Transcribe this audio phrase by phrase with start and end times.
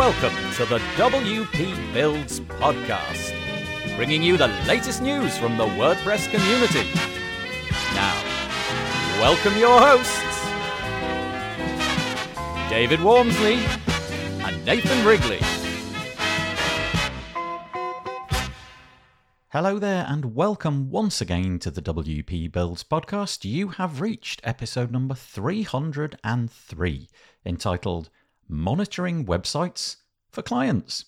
[0.00, 3.34] Welcome to the WP Builds podcast,
[3.96, 6.88] bringing you the latest news from the WordPress community.
[7.92, 8.14] Now,
[9.20, 10.40] welcome your hosts,
[12.70, 13.58] David Waumsley
[14.42, 15.40] and Nathan Wrigley.
[19.48, 23.44] Hello there, and welcome once again to the WP Builds podcast.
[23.44, 27.08] You have reached episode number 303,
[27.44, 28.08] entitled
[28.50, 29.96] Monitoring Websites
[30.28, 31.04] for Clients.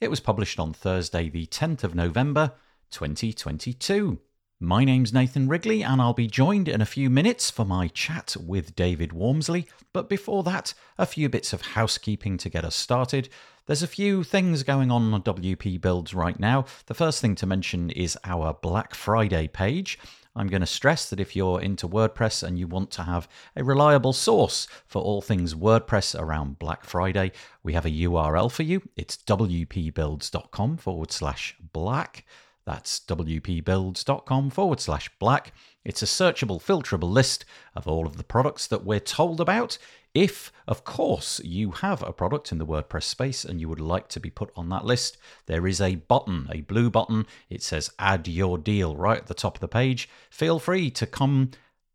[0.00, 2.54] It was published on Thursday, the 10th of November,
[2.90, 4.18] 2022.
[4.58, 8.36] My name's Nathan Wrigley, and I'll be joined in a few minutes for my chat
[8.36, 9.66] with David Waumsley.
[9.92, 13.28] But before that, a few bits of housekeeping to get us started.
[13.66, 16.64] There's a few things going on on WP Builds right now.
[16.86, 20.00] The first thing to mention is our Black Friday page.
[20.36, 23.64] I'm going to stress that if you're into WordPress and you want to have a
[23.64, 28.82] reliable source for all things WordPress around Black Friday, we have a URL for you.
[28.96, 32.24] It's wpbuilds.com forward slash black.
[32.70, 35.52] That's wpbuilds.com forward slash black.
[35.84, 39.76] It's a searchable, filterable list of all of the products that we're told about.
[40.14, 44.06] If, of course, you have a product in the WordPress space and you would like
[44.10, 47.26] to be put on that list, there is a button, a blue button.
[47.48, 50.08] It says Add Your Deal right at the top of the page.
[50.30, 51.50] Feel free to come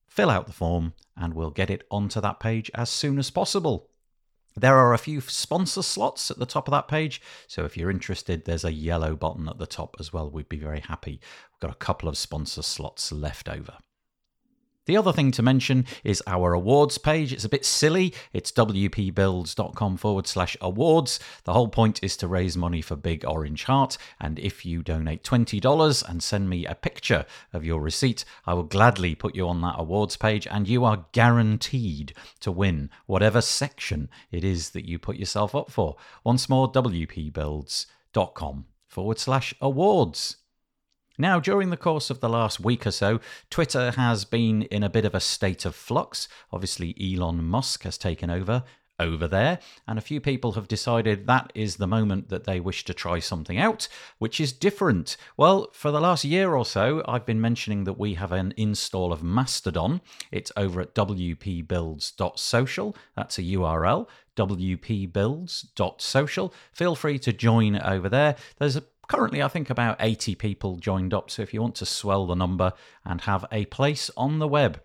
[0.09, 3.87] fill out the form and we'll get it onto that page as soon as possible.
[4.57, 7.91] There are a few sponsor slots at the top of that page, so if you're
[7.91, 10.29] interested, there's a yellow button at the top as well.
[10.29, 11.19] We'd be very happy.
[11.51, 13.73] We've got a couple of sponsor slots left over.
[14.85, 17.33] The other thing to mention is our awards page.
[17.33, 18.13] It's a bit silly.
[18.33, 21.19] It's wpbuilds.com forward slash awards.
[21.43, 23.97] The whole point is to raise money for Big Orange Heart.
[24.19, 28.63] And if you donate $20 and send me a picture of your receipt, I will
[28.63, 34.07] gladly put you on that awards page and you are guaranteed to win whatever section
[34.29, 35.95] it is that you put yourself up for.
[36.23, 40.37] Once more, wpbuilds.com forward slash awards.
[41.17, 44.89] Now, during the course of the last week or so, Twitter has been in a
[44.89, 46.27] bit of a state of flux.
[46.51, 48.63] Obviously, Elon Musk has taken over
[48.99, 52.83] over there, and a few people have decided that is the moment that they wish
[52.85, 53.87] to try something out,
[54.19, 55.17] which is different.
[55.37, 59.11] Well, for the last year or so, I've been mentioning that we have an install
[59.11, 60.01] of Mastodon.
[60.31, 62.95] It's over at wpbuilds.social.
[63.15, 66.53] That's a URL wpbuilds.social.
[66.73, 68.35] Feel free to join over there.
[68.57, 71.85] There's a currently i think about 80 people joined up so if you want to
[71.85, 72.73] swell the number
[73.03, 74.81] and have a place on the web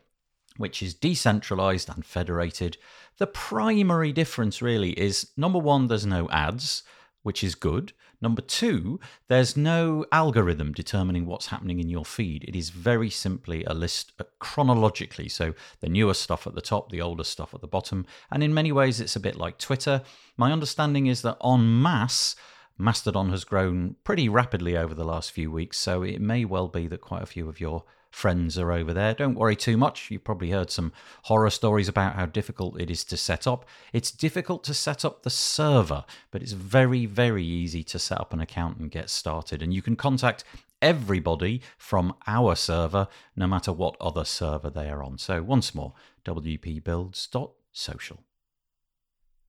[0.56, 2.76] which is decentralized and federated
[3.18, 6.82] the primary difference really is number one there's no ads
[7.22, 7.92] which is good.
[8.22, 12.44] Number two there's no algorithm determining what's happening in your feed.
[12.44, 15.28] It is very simply a list uh, chronologically.
[15.28, 18.06] So the newer stuff at the top the older stuff at the bottom.
[18.30, 20.02] And in many ways it's a bit like twitter.
[20.36, 22.36] My understanding is that en masse
[22.80, 26.86] Mastodon has grown pretty rapidly over the last few weeks, so it may well be
[26.88, 29.14] that quite a few of your friends are over there.
[29.14, 30.10] Don't worry too much.
[30.10, 30.92] You've probably heard some
[31.24, 33.64] horror stories about how difficult it is to set up.
[33.92, 38.32] It's difficult to set up the server, but it's very, very easy to set up
[38.32, 39.62] an account and get started.
[39.62, 40.44] And you can contact
[40.82, 45.18] everybody from our server, no matter what other server they are on.
[45.18, 48.18] So, once more, wpbuilds.social.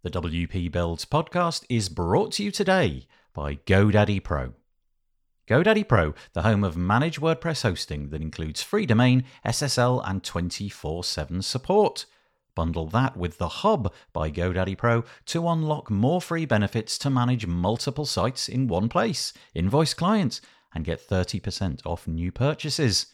[0.03, 4.53] The WP Builds podcast is brought to you today by GoDaddy Pro.
[5.47, 11.03] GoDaddy Pro, the home of managed WordPress hosting that includes free domain, SSL, and 24
[11.03, 12.05] 7 support.
[12.55, 17.47] Bundle that with The Hub by GoDaddy Pro to unlock more free benefits to manage
[17.47, 20.41] multiple sites in one place, invoice clients,
[20.73, 23.07] and get 30% off new purchases.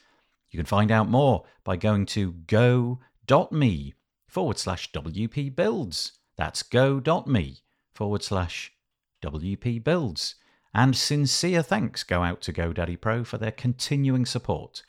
[0.50, 3.94] You can find out more by going to go.me
[4.28, 6.14] forward slash WP builds.
[6.36, 7.58] That's go.me
[7.94, 8.74] forward slash
[9.22, 10.36] WP Builds.
[10.74, 14.84] And sincere thanks go out to GoDaddy Pro for their continuing support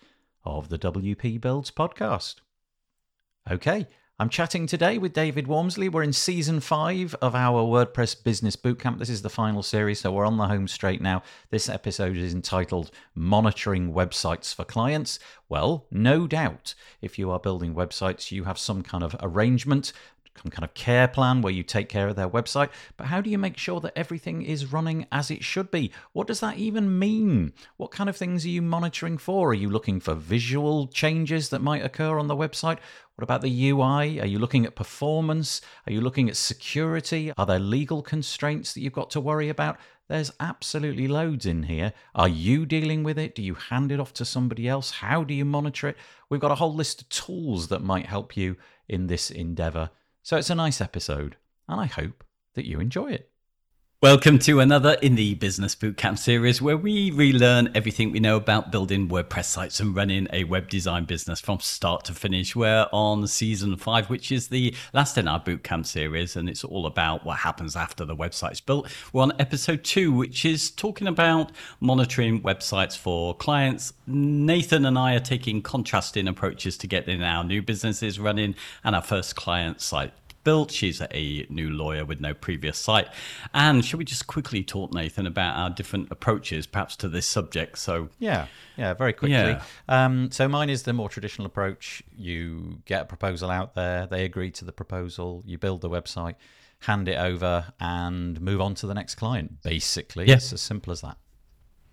[0.44, 2.36] of the WP Builds podcast.
[3.50, 3.86] Okay,
[4.20, 5.88] I'm chatting today with David Waumsley.
[5.90, 8.98] We're in season five of our WordPress Business Bootcamp.
[8.98, 11.22] This is the final series, so we're on the home straight now.
[11.50, 15.20] This episode is entitled Monitoring Websites for Clients.
[15.48, 19.92] Well, no doubt, if you are building websites, you have some kind of arrangement
[20.42, 22.70] some kind of care plan where you take care of their website.
[22.96, 25.90] But how do you make sure that everything is running as it should be?
[26.12, 27.52] What does that even mean?
[27.76, 29.50] What kind of things are you monitoring for?
[29.50, 32.78] Are you looking for visual changes that might occur on the website?
[33.16, 34.20] What about the UI?
[34.20, 35.60] Are you looking at performance?
[35.86, 37.32] Are you looking at security?
[37.36, 39.78] Are there legal constraints that you've got to worry about?
[40.08, 41.92] There's absolutely loads in here.
[42.14, 43.34] Are you dealing with it?
[43.34, 44.90] Do you hand it off to somebody else?
[44.90, 45.96] How do you monitor it?
[46.30, 48.56] We've got a whole list of tools that might help you
[48.88, 49.90] in this endeavor.
[50.28, 51.36] So it's a nice episode,
[51.70, 52.22] and I hope
[52.54, 53.30] that you enjoy it.
[54.00, 58.70] Welcome to another in the Business Bootcamp series where we relearn everything we know about
[58.70, 62.54] building WordPress sites and running a web design business from start to finish.
[62.54, 66.86] We're on season five, which is the last in our bootcamp series, and it's all
[66.86, 68.88] about what happens after the website's built.
[69.12, 73.94] We're on episode two, which is talking about monitoring websites for clients.
[74.06, 78.54] Nathan and I are taking contrasting approaches to getting our new businesses running
[78.84, 80.12] and our first client site
[80.48, 80.70] built.
[80.70, 83.08] She's a new lawyer with no previous site.
[83.52, 87.76] And shall we just quickly talk, Nathan, about our different approaches, perhaps to this subject?
[87.76, 88.46] So yeah,
[88.78, 89.36] yeah, very quickly.
[89.36, 89.62] Yeah.
[89.90, 92.02] Um, so mine is the more traditional approach.
[92.16, 96.36] You get a proposal out there, they agree to the proposal, you build the website,
[96.80, 99.60] hand it over, and move on to the next client.
[99.62, 100.36] Basically, Yeah.
[100.36, 101.18] it's as simple as that.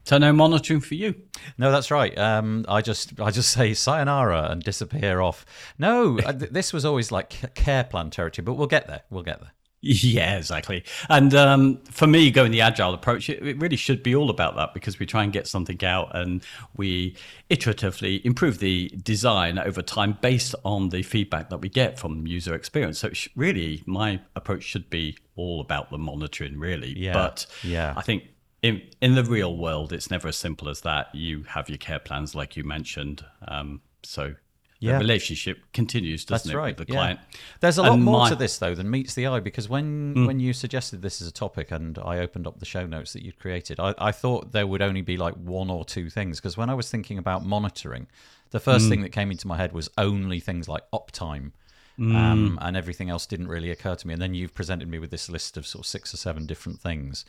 [0.05, 1.15] So no monitoring for you.
[1.57, 2.17] No, that's right.
[2.17, 5.45] Um, I just I just say sayonara and disappear off.
[5.77, 9.01] No, uh, this was always like care plan territory, but we'll get there.
[9.09, 9.51] We'll get there.
[9.87, 10.83] Yeah, exactly.
[11.09, 14.55] And um, for me, going the agile approach, it, it really should be all about
[14.55, 16.41] that because we try and get something out and
[16.75, 17.15] we
[17.51, 22.55] iteratively improve the design over time based on the feedback that we get from user
[22.55, 22.97] experience.
[22.97, 26.97] So, sh- really, my approach should be all about the monitoring, really.
[26.97, 27.93] Yeah, But yeah.
[27.95, 28.23] I think
[28.67, 31.13] in, in the real world, it's never as simple as that.
[31.13, 33.23] You have your care plans, like you mentioned.
[33.47, 34.35] Um, so,
[34.79, 34.93] Yeah.
[34.93, 36.77] the relationship continues, doesn't That's it, right.
[36.77, 36.99] with the yeah.
[36.99, 37.19] client?
[37.61, 40.13] There's a lot And more my- to this though than meets the eye because when
[40.15, 40.27] Mm.
[40.27, 43.23] when you suggested this as a topic and I opened up the show notes that
[43.23, 46.57] you'd created, I, I thought there would only be like one or two things because
[46.57, 48.07] when I was thinking about monitoring,
[48.51, 48.89] the first Mm.
[48.89, 51.51] thing that came into my head was only things like uptime.
[51.97, 52.13] Mm.
[52.13, 54.13] Um, and everything else didn't really occur to me.
[54.13, 56.81] And then you've presented me with this list of sort of six or seven different
[56.81, 57.23] things.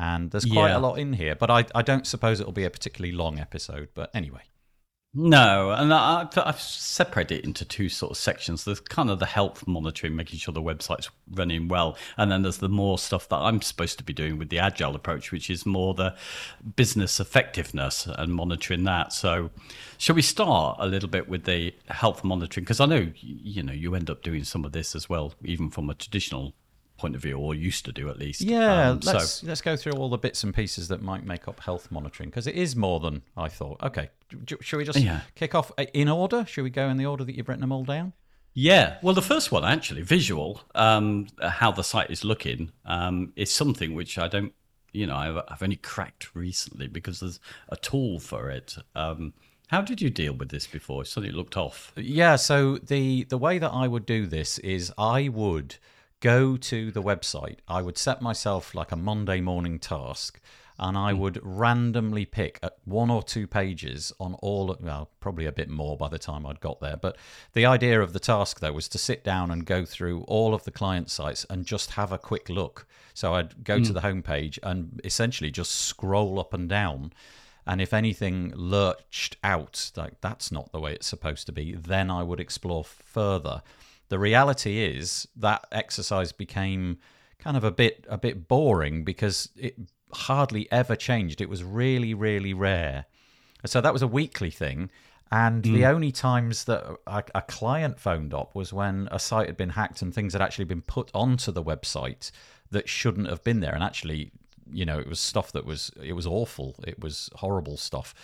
[0.00, 0.78] And there's quite Yeah.
[0.78, 3.88] a lot in here, but I, I don't suppose it'll be a particularly long episode.
[3.94, 4.42] But anyway.
[5.14, 8.64] No, and I, I've- I've separated it into two sort of sections.
[8.64, 12.58] There's kind of the health monitoring, making sure the website's running well, and then there's
[12.58, 15.64] the more stuff that I'm supposed to be doing with the agile approach, which is
[15.64, 16.14] more the
[16.76, 19.12] business effectiveness and monitoring that.
[19.14, 19.50] So,
[19.96, 22.64] shall we start a little bit with the health monitoring?
[22.64, 25.70] Because I know you know you end up doing some of this as well, even
[25.70, 26.54] from a traditional
[26.98, 28.40] point of view, or used to do at least.
[28.42, 31.48] Yeah, Um, so- let's let's go through all the bits and pieces that might make
[31.48, 33.82] up health monitoring because it is more than I thought.
[33.82, 34.10] Okay,
[34.60, 35.20] should we just Yeah.
[35.34, 36.44] kick off uh, in order?
[36.46, 38.12] Should we go in the order that you've written them all down?
[38.54, 43.52] Yeah, well, the first one actually, visual, um, how the site is looking, um, is
[43.52, 44.52] something which I don't,
[44.92, 48.76] you know, I've, I've only cracked recently because there's a tool for it.
[48.96, 49.32] Um,
[49.68, 51.04] how did you deal with this before?
[51.04, 51.92] Suddenly looked off.
[51.94, 55.76] Yeah, so the the way that I would do this is I would
[56.20, 57.58] go to the website.
[57.66, 60.40] I would set myself like a Monday morning task
[60.78, 61.18] and I hmm.
[61.20, 66.08] would randomly pick one or two pages on all well, probably a bit more by
[66.08, 67.16] the time I'd got there, but
[67.52, 70.64] the idea of the task though was to sit down and go through all of
[70.64, 72.86] the client sites and just have a quick look.
[73.14, 73.94] So I'd go to hmm.
[73.94, 77.12] the homepage and essentially just scroll up and down
[77.66, 82.10] and if anything lurched out like that's not the way it's supposed to be then
[82.10, 83.62] i would explore further
[84.08, 86.98] the reality is that exercise became
[87.38, 89.76] kind of a bit a bit boring because it
[90.12, 91.40] hardly ever changed.
[91.40, 93.06] It was really really rare.
[93.66, 94.90] So that was a weekly thing.
[95.30, 99.58] And the only times that a, a client phoned up was when a site had
[99.58, 102.30] been hacked and things had actually been put onto the website
[102.70, 103.74] that shouldn't have been there.
[103.74, 104.30] And actually
[104.70, 106.76] you know it was stuff that was it was awful.
[106.86, 108.14] It was horrible stuff.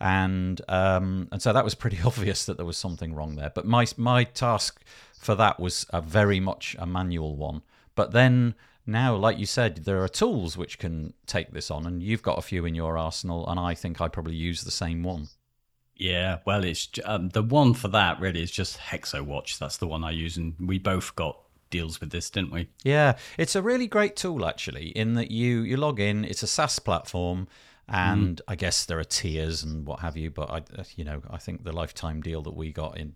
[0.00, 3.50] And um and so that was pretty obvious that there was something wrong there.
[3.54, 4.82] But my my task
[5.22, 7.62] for that was a very much a manual one
[7.94, 8.54] but then
[8.86, 12.38] now like you said there are tools which can take this on and you've got
[12.38, 15.28] a few in your arsenal and i think i probably use the same one
[15.96, 19.58] Yeah, well, it's um, the one for that really is just Hexowatch.
[19.58, 21.36] That's the one I use, and we both got
[21.70, 22.68] deals with this, didn't we?
[22.82, 24.88] Yeah, it's a really great tool actually.
[24.96, 27.46] In that you you log in, it's a SaaS platform,
[27.90, 27.94] Mm.
[27.94, 30.30] and I guess there are tiers and what have you.
[30.30, 33.14] But I, uh, you know, I think the lifetime deal that we got in,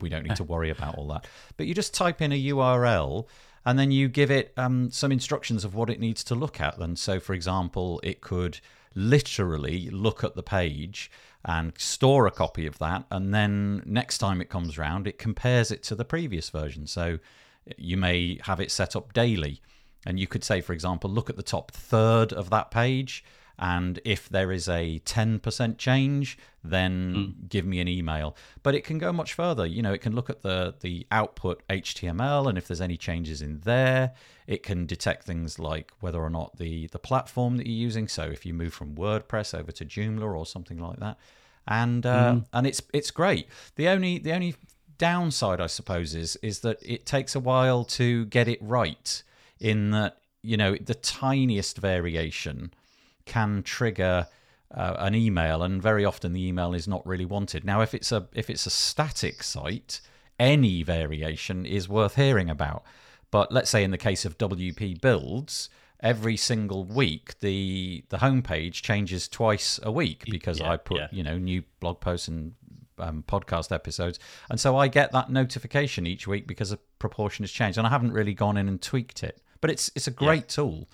[0.00, 1.26] we don't need to worry about all that.
[1.56, 3.26] But you just type in a URL.
[3.66, 6.76] And then you give it um, some instructions of what it needs to look at.
[6.76, 8.60] And so, for example, it could
[8.94, 11.10] literally look at the page
[11.44, 13.04] and store a copy of that.
[13.10, 16.86] And then next time it comes round, it compares it to the previous version.
[16.86, 17.18] So
[17.68, 19.60] uh, you may have it set up daily.
[20.06, 23.24] And you could say, for example, look at the top third of that page.
[23.58, 28.36] And if there is a 10% change, then give me an email.
[28.62, 29.64] But it can go much further.
[29.64, 33.42] You know, it can look at the, the output HTML and if there's any changes
[33.42, 34.12] in there.
[34.46, 38.08] It can detect things like whether or not the, the platform that you're using.
[38.08, 41.18] So if you move from WordPress over to Joomla or something like that.
[41.66, 43.48] And uh, and it's it's great.
[43.76, 44.54] The only the only
[44.98, 49.22] downside, I suppose, is is that it takes a while to get it right.
[49.60, 52.74] In that you know the tiniest variation
[53.26, 54.26] can trigger
[54.74, 57.64] uh, an email, and very often the email is not really wanted.
[57.64, 60.00] Now, if it's a if it's a static site,
[60.38, 62.84] any variation is worth hearing about.
[63.30, 65.68] But let's say in the case of WP builds,
[66.00, 71.08] every single week the the homepage changes twice a week because Yeah, I put yeah.
[71.10, 72.52] you know new blog posts and
[72.98, 74.18] um, podcast episodes,
[74.50, 77.90] and so I get that notification each week because a proportion has changed, and I
[77.90, 79.40] haven't really gone in and tweaked it.
[79.60, 80.88] But it's it's a great tool.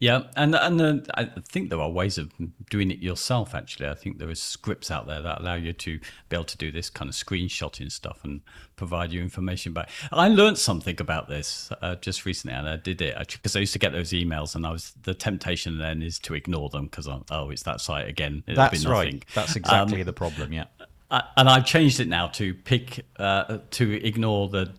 [0.00, 2.32] Yeah, and and uh, I think there are ways of
[2.70, 3.52] doing it yourself.
[3.52, 6.56] Actually, I think there are scripts out there that allow you to be able to
[6.56, 8.42] do this kind of screenshotting stuff and
[8.76, 9.90] provide you information back.
[10.12, 13.72] I learned something about this uh, just recently, and I did it because I used
[13.72, 17.08] to get those emails, and I was the temptation then is to ignore them because
[17.08, 18.44] oh, it's that site again.
[18.46, 19.14] It'll That's nothing.
[19.14, 19.24] right.
[19.34, 20.52] That's exactly the problem.
[20.52, 20.66] Yeah.
[21.10, 24.72] And I've changed it now to pick uh, to ignore the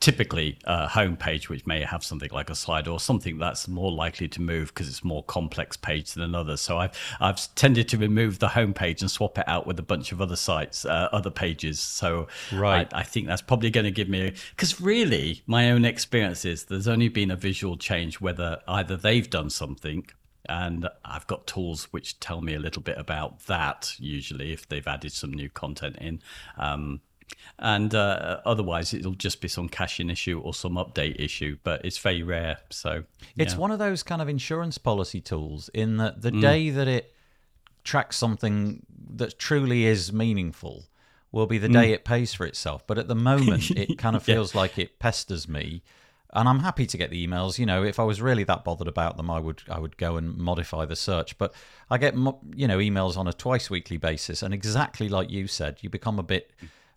[0.00, 4.26] typically uh, homepage, which may have something like a slide or something that's more likely
[4.28, 6.56] to move because it's more complex page than another.
[6.56, 10.10] So I've I've tended to remove the homepage and swap it out with a bunch
[10.10, 11.78] of other sites, uh, other pages.
[11.80, 12.92] So Right.
[12.92, 16.64] I, I think that's probably going to give me because really my own experience is
[16.64, 20.06] there's only been a visual change whether either they've done something
[20.48, 24.86] and I've got tools which tell me a little bit about that usually if they've
[24.86, 26.22] added some new content in.
[26.56, 27.02] Um,
[27.58, 31.98] and uh, otherwise, it'll just be some caching issue or some update issue, but it's
[31.98, 32.58] very rare.
[32.70, 33.04] So
[33.36, 33.56] It's yeah.
[33.56, 33.60] Mm.
[33.60, 37.14] one of those kind of insurance policy tools in that the day that it
[37.84, 38.84] tracks something
[39.16, 40.86] that truly is meaningful
[41.32, 41.72] will be the Mm.
[41.72, 42.86] day it pays for itself.
[42.86, 45.82] But at the moment, it kind of feels like it pesters me.
[46.32, 47.58] And I'm happy to get the emails.
[47.58, 50.16] You know, if I was really that bothered about them, I would I would go
[50.16, 51.36] and modify the search.
[51.38, 51.52] But
[51.90, 55.78] I get you know emails on a twice weekly basis, and exactly like you said,
[55.82, 56.52] you become a bit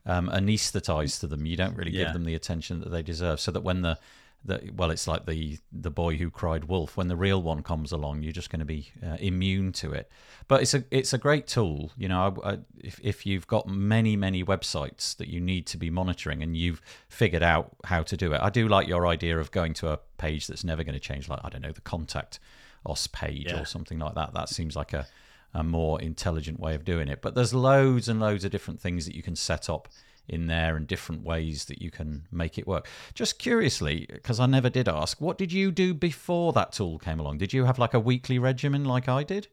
[0.05, 1.45] um, anesthetized to them.
[1.45, 2.05] You don't really Yeah.
[2.05, 3.39] give them the attention that they deserve.
[3.39, 3.97] So that when the
[4.45, 6.97] the well, it's like the the boy who cried wolf.
[6.97, 10.11] When the real one comes along, you're just going to be uh, immune to it.
[10.49, 11.91] But it's a it's a great tool.
[11.97, 15.77] You know, I, I, if if you've got many many websites that you need to
[15.77, 19.39] be monitoring and you've figured out how to do it, I do like your idea
[19.39, 21.29] of going to a page that's never going to change.
[21.29, 22.39] Like I don't know the contact
[22.85, 23.61] us page Yeah.
[23.61, 24.33] or something like that.
[24.33, 25.07] That seems like a
[25.53, 27.21] a more intelligent way of doing it.
[27.21, 29.87] But there's loads and loads of different things that you can set up
[30.27, 32.87] in there and different ways that you can make it work.
[33.13, 37.19] Just curiously, because I never did ask, what did you do before that tool came
[37.19, 37.37] along?
[37.39, 39.47] Did you have like a weekly regimen like I did?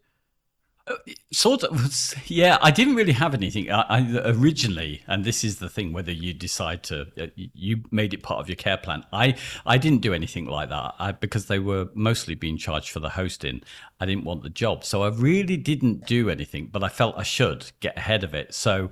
[1.32, 5.68] Sort of yeah i didn't really have anything I, I originally and this is the
[5.68, 9.04] thing whether you decide to uh, you made it part of your care plan.
[9.12, 13.00] I i didn't do anything like that I, because they were mostly being charged for
[13.00, 13.62] the hosting.
[14.00, 17.23] I didn't want the job so i really didn't do anything but i felt i
[17.23, 18.54] should get ahead of it.
[18.54, 18.90] So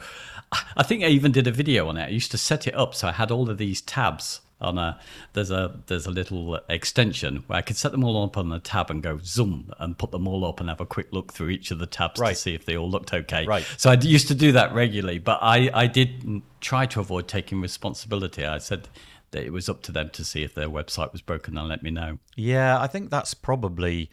[0.76, 2.06] i think i even did a video on it.
[2.06, 4.98] I used to set it up so i had all of these tabs on a
[5.34, 8.58] there's a there's a little extension where I could set them all up on the
[8.58, 11.50] tab and go zoom and put them all up and have a quick look through
[11.50, 12.30] each of the tabs Right.
[12.30, 13.46] to see if they all looked okay.
[13.46, 13.64] Right.
[13.76, 17.60] So I used to do that regularly, but I I did try to avoid taking
[17.60, 18.44] responsibility.
[18.44, 18.88] I said
[19.30, 21.82] that it was up to them to see if their website was broken and let
[21.82, 22.18] me know.
[22.34, 24.10] Yeah, I think that's probably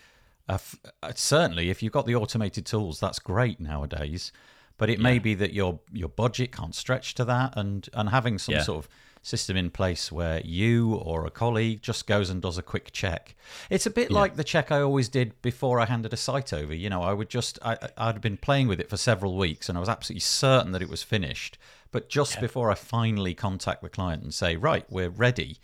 [0.47, 4.31] a f- uh, certainly if you've got the automated tools, that's great nowadays.
[4.77, 8.37] But it may be that your your budget can't stretch to that, and and having
[8.37, 8.61] some Yeah.
[8.61, 8.89] sort of
[9.25, 13.35] system in place where you or a colleague just goes and does a quick check.
[13.71, 16.75] It's a bit like the check I always did before I handed a site over.
[16.75, 19.77] You know, I would just I I'd been playing with it for several weeks, and
[19.77, 21.57] I was absolutely certain that it was finished.
[21.91, 25.57] But just before I finally contact the client and say, right, we're ready,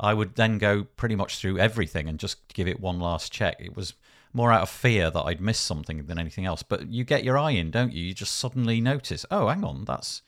[0.00, 3.56] I would then go pretty much through everything and just give it one last check.
[3.60, 3.94] It was
[4.32, 6.62] more out of fear that I'd missed something than anything else.
[6.62, 8.02] But you get your eye in, don't you?
[8.02, 10.22] You just suddenly notice, oh, hang on, that's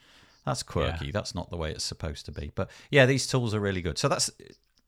[0.46, 1.10] that's quirky.
[1.10, 2.52] That's not the way it's supposed to be.
[2.54, 3.98] But yeah, these tools are really good.
[3.98, 4.30] So that's.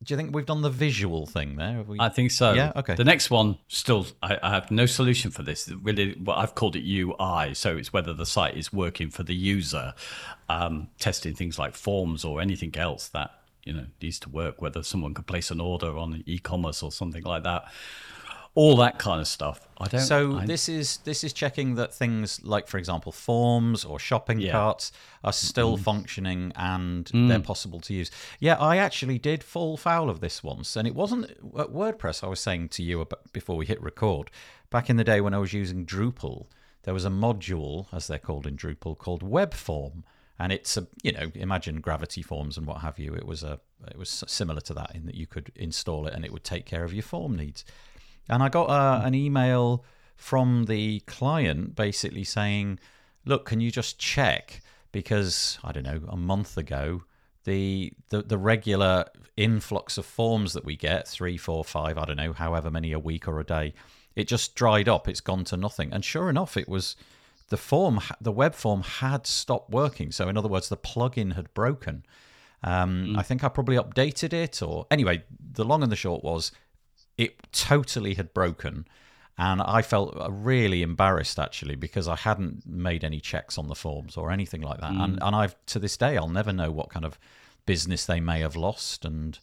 [0.00, 1.72] Do you think we've done the visual thing there?
[1.72, 1.98] Have we?
[1.98, 2.52] I think so.
[2.52, 2.94] Yeah, okay.
[2.94, 5.68] The next one, still, I, I have no solution for this.
[5.82, 9.34] Really, well, I've called it UI, so it's whether the site is working for the
[9.34, 9.94] user,
[10.48, 13.32] um, testing things like forms or anything else that
[13.64, 14.62] you know needs to work.
[14.62, 17.64] Whether someone could place an order on e-commerce or something like that,
[18.54, 19.68] all that kind of stuff.
[19.78, 20.00] I don't.
[20.00, 24.40] So I- this is this is checking that things like, for example, forms or shopping
[24.40, 24.52] Yeah.
[24.52, 24.90] carts
[25.22, 27.28] are still functioning and Mm.
[27.28, 28.10] they're possible to use.
[28.40, 32.24] Yeah, I actually did fall foul of this once, and it wasn't at WordPress.
[32.24, 34.30] I was saying to you about, before we hit record.
[34.70, 36.46] Back in the day when I was using Drupal,
[36.82, 40.04] there was a module, as they're called in Drupal, called Web Form,
[40.40, 43.14] and it's a you know imagine Gravity forms and what have you.
[43.14, 46.24] It was a it was similar to that in that you could install it and
[46.24, 47.64] it would take care of your form needs.
[48.28, 49.84] And I got uh, an email
[50.16, 52.78] from the client basically saying,
[53.24, 54.60] look, can you just check?
[54.92, 57.02] Because, I don't know, a month ago,
[57.44, 59.06] the, the the regular
[59.36, 62.98] influx of forms that we get three, four, five, I don't know, however many a
[62.98, 63.74] week or a day,
[64.16, 65.08] it just dried up.
[65.08, 65.92] It's gone to nothing.
[65.92, 66.96] And sure enough, it was
[67.48, 70.12] the form, the web form had stopped working.
[70.12, 72.04] So in other words, the plugin had broken.
[72.62, 73.18] Um, mm.
[73.18, 76.52] I think I probably updated it, or anyway, the long and the short was,
[77.18, 78.86] it totally had broken
[79.38, 84.16] and I felt really embarrassed actually because I hadn't made any checks on the forms
[84.16, 84.90] or anything like that.
[84.90, 85.04] Mm.
[85.04, 87.18] And and I've to this day I'll never know what kind of
[87.64, 89.38] business they may have lost and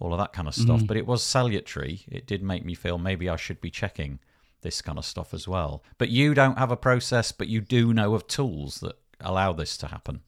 [0.00, 0.82] all of that kind of stuff.
[0.82, 0.86] Mm.
[0.86, 2.02] But it was salutary.
[2.08, 4.20] It did make me feel maybe I should be checking
[4.60, 5.82] this kind of stuff as well.
[5.96, 9.76] But you don't have a process, but you do know of tools that allow this
[9.78, 10.20] to happen.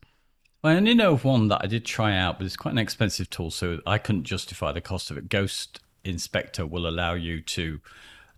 [0.62, 3.30] I only know of one that I did try out, but it's quite an expensive
[3.30, 5.28] tool, so I couldn't justify the cost of it.
[5.28, 7.80] Ghost Inspector will allow you to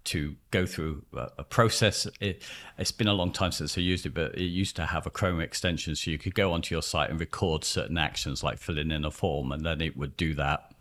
[0.04, 2.06] to go through a, process.
[2.20, 2.42] It,
[2.76, 5.10] has been a long time since I used it, but it used to have a
[5.10, 8.90] Chrome extension, so you could go onto your site and record certain actions, like filling
[8.90, 10.74] in a form, and then it would do that.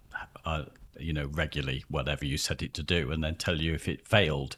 [0.46, 0.64] Uh,
[1.00, 4.08] you know, regularly, whatever you set it to do, and then tell you if it
[4.08, 4.58] failed.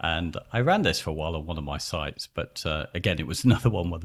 [0.00, 3.18] And I ran this for a while on one of my sites, but uh, again,
[3.18, 4.00] it was another one where,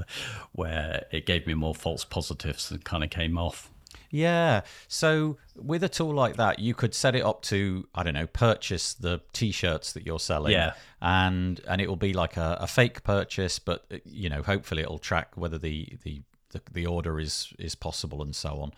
[0.51, 3.71] where it gave me more false positives and kind of came off.
[4.11, 4.61] Yeah.
[4.87, 8.27] So with a tool like that, you could set it up to I don't know
[8.27, 10.53] purchase the t-shirts that you're selling.
[10.53, 10.73] Yeah.
[11.01, 14.99] And and it will be like a, a fake purchase, but you know hopefully it'll
[14.99, 18.71] track whether the, the the the order is is possible and so on.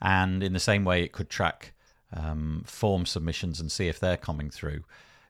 [0.00, 1.72] And in the same way, it could track
[2.12, 4.84] um, form submissions and see if they're coming through.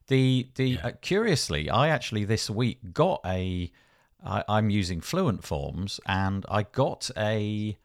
[0.09, 0.87] The the yeah.
[0.87, 3.71] uh, curiously, I actually this week got a.
[4.25, 7.77] I, I'm using Fluent Forms, and I got a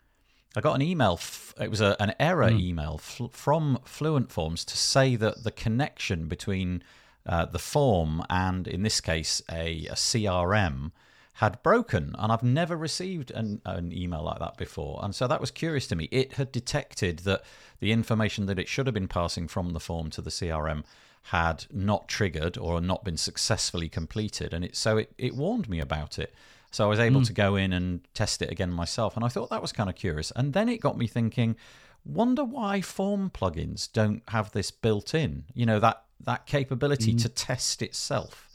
[0.55, 1.19] I got an email.
[1.59, 2.59] It was a, an error mm.
[2.59, 6.83] email f- from Fluent Forms to say that the connection between
[7.25, 10.91] uh, the form and, in this case, a, a, CRM
[11.35, 12.15] had broken.
[12.17, 14.99] And I've never received an, an email like that before.
[15.03, 16.09] And so that was curious to me.
[16.11, 17.43] It had detected that
[17.79, 20.83] the information that it should have been passing from the form to the CRM
[21.25, 24.53] had not triggered or not been successfully completed.
[24.53, 26.33] And it, so it, it warned me about it.
[26.71, 27.27] So I was able mm.
[27.27, 29.15] to go in and test it again myself.
[29.15, 30.31] And I thought that was kind of curious.
[30.35, 31.57] And then it got me thinking,
[32.05, 37.21] wonder why form plugins don't have this built in, you know, that, that capability mm.
[37.21, 38.47] to test itself.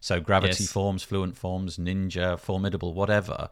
[0.00, 0.72] So Gravity yes.
[0.72, 3.48] Forms, Fluent Forms, Ninja, Formidable, whatever.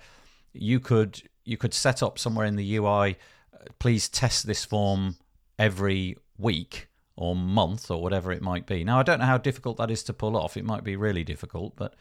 [0.52, 3.16] You could you could set up somewhere in the UI,
[3.54, 5.16] uh, please test this form
[5.59, 8.85] every week or month or whatever it might be.
[8.85, 10.57] Now I don't know how difficult that is to pull off.
[10.57, 11.94] It might be really difficult, but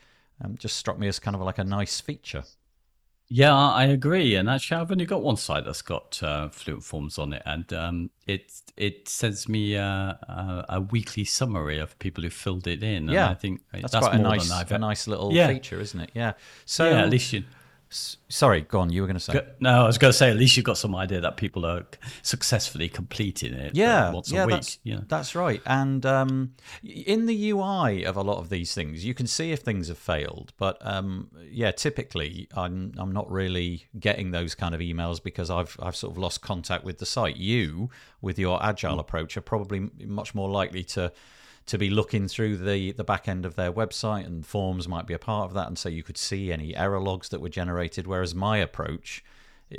[0.43, 2.43] um, just struck me as kind of like a nice feature.
[3.29, 4.35] Yeah, I agree.
[4.35, 7.71] And actually, I've only got one site that's got uh, Fluent Forms on it, and
[7.73, 12.83] um, it it sends me a, a, a, weekly summary of people who filled it
[12.83, 13.09] in.
[13.09, 15.47] Yeah, I think that's, that's quite a nice, a nice little yeah.
[15.47, 16.11] feature, isn't it?
[16.13, 16.33] Yeah.
[16.65, 17.43] So yeah, at least you
[17.89, 18.91] Sorry, go on.
[18.91, 19.45] You were going to say.
[19.59, 21.85] No, I was going to say at least you've got some idea that people are
[22.21, 23.67] successfully completing it.
[23.67, 24.55] Uh, yeah, once yeah, a week.
[24.55, 25.61] That's, yeah, that's right.
[25.65, 29.61] And um, in the UI of a lot of these things, you can see if
[29.61, 30.51] things have failed.
[30.57, 35.77] But um, yeah, typically, I'm I'm not really getting those kind of emails because I've
[35.81, 37.37] I've sort of lost contact with the site.
[37.37, 37.89] You,
[38.21, 39.01] with your agile mm.
[39.01, 41.13] approach, are probably much more likely to
[41.67, 45.13] to be looking through the the back end of their website and forms might be
[45.13, 48.07] a part of that and so you could see any error logs that were generated.
[48.07, 49.23] Whereas my approach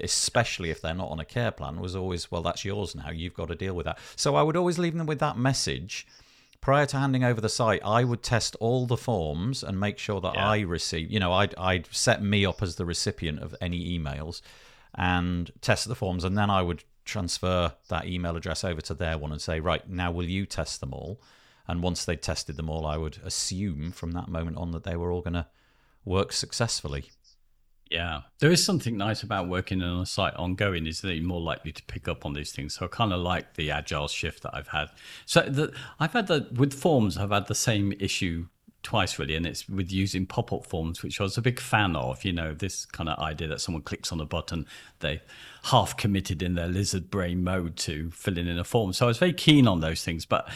[0.02, 3.10] especially if they're not on a care plan was always well that's yours now.
[3.10, 3.98] You've got to deal with that.
[4.16, 6.06] So i would always leave them with that message.
[6.60, 10.20] Prior to handing over the site i would test all the forms and make sure
[10.20, 10.50] that yeah.
[10.50, 14.42] i receive you know I'd, I'd set me up as the recipient of any emails
[14.92, 19.16] and test the forms and then i would transfer that email address over to their
[19.16, 21.20] one and say right now will you test them all
[21.68, 24.96] and once they'd tested them all, I would assume from that moment on that they
[24.96, 25.46] were all going to
[26.04, 27.10] work successfully.
[27.90, 30.86] Yeah, there is something nice about working on a site ongoing.
[30.86, 32.74] Is that you're more likely to pick up on these things.
[32.74, 34.88] So I kind of like the agile shift that I've had.
[35.24, 37.16] So the, I've had the with forms.
[37.16, 38.48] I've had the same issue
[38.82, 42.24] twice really, and it's with using pop-up forms, which I was a big fan of.
[42.24, 44.66] You know, this kind of idea that someone clicks on a button,
[45.00, 45.22] they
[45.64, 48.92] half committed in their lizard brain mode to filling in a form.
[48.92, 50.48] So I was very keen on those things, but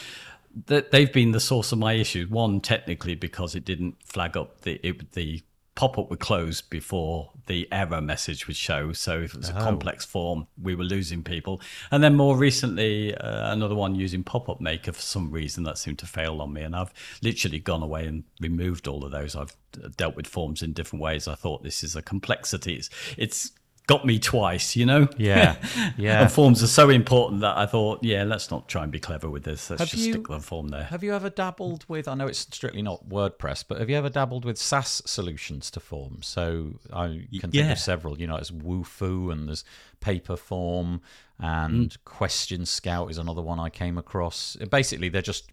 [0.66, 2.28] that they've been the source of my issues.
[2.28, 5.42] One, technically, because it didn't flag up the it, the
[5.74, 8.92] pop up would close before the error message would show.
[8.92, 9.62] So if it was a oh.
[9.62, 11.60] complex form, we were losing people.
[11.90, 15.98] And then more recently, uh, another one using Popup Maker for some reason that seemed
[16.00, 16.62] to fail on me.
[16.62, 19.34] And I've literally gone away and removed all of those.
[19.34, 19.56] I've
[19.96, 21.26] dealt with forms in different ways.
[21.26, 22.74] I thought this is a complexity.
[22.74, 23.52] It's, it's
[23.92, 25.08] got me twice, you know?
[25.16, 25.56] Yeah.
[25.98, 26.22] Yeah.
[26.22, 29.28] and forms are so important that I thought, yeah, let's not try and be clever
[29.28, 29.68] with this.
[29.68, 30.84] Let's Have just you- stick the form there.
[30.84, 32.08] Have you ever dabbled with?
[32.08, 35.80] I know it's strictly not WordPress, but have you ever dabbled with SaaS solutions to
[35.80, 36.26] forms?
[36.26, 37.72] So I can think yeah.
[37.72, 38.18] of several.
[38.18, 39.64] You know, it's Wufoo and there's
[40.00, 41.00] Paperform
[41.38, 42.04] and Mm.
[42.04, 44.56] Question Scout is another one I came across.
[44.70, 45.50] Basically, they're just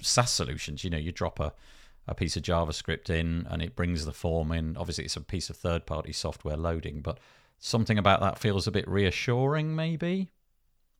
[0.00, 0.84] SaaS solutions.
[0.84, 1.52] You know, you drop a
[2.06, 4.76] a piece of JavaScript in and it brings the form in.
[4.76, 7.18] Obviously, it's a piece of third party software loading, but
[7.64, 10.30] something about that feels a bit reassuring, maybe.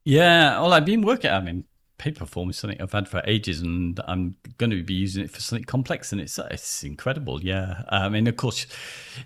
[0.05, 1.31] Yeah, well, I've been working.
[1.31, 1.65] I mean,
[1.99, 5.41] Paperform is something I've had for ages, and I'm going to be using it for
[5.41, 7.43] something complex, and it's it's incredible.
[7.43, 8.67] Yeah, I mean, of course,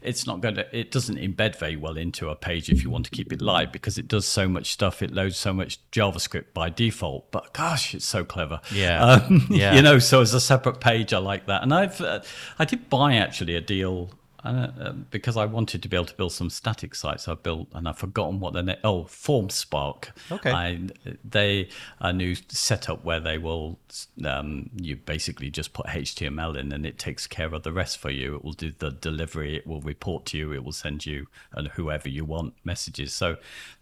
[0.02, 0.76] it's not going to.
[0.78, 3.72] It doesn't embed very well into a page if you want to keep it live
[3.72, 5.02] because it does so much stuff.
[5.02, 7.32] It loads so much JavaScript by default.
[7.32, 8.60] But gosh, it's so clever.
[8.72, 9.02] Yeah.
[9.02, 9.74] um, Yeah.
[9.74, 11.62] You know, so as a separate page, I like that.
[11.62, 12.20] And I've uh,
[12.58, 14.10] I did buy actually a deal.
[14.48, 17.68] Uh, uh, because I wanted to be able to build some static sites, I built
[17.74, 18.78] and I've forgotten what their name.
[18.82, 20.08] Oh, FormSpark.
[20.32, 20.50] Okay.
[20.50, 20.80] I,
[21.22, 21.68] they
[22.00, 23.78] a new setup where they will
[24.24, 28.10] um, you basically just put HTML in and it takes care of the rest for
[28.10, 28.36] you.
[28.36, 29.54] It will do the delivery.
[29.54, 30.52] It will report to you.
[30.52, 33.12] It will send you and whoever you want messages.
[33.12, 33.36] So.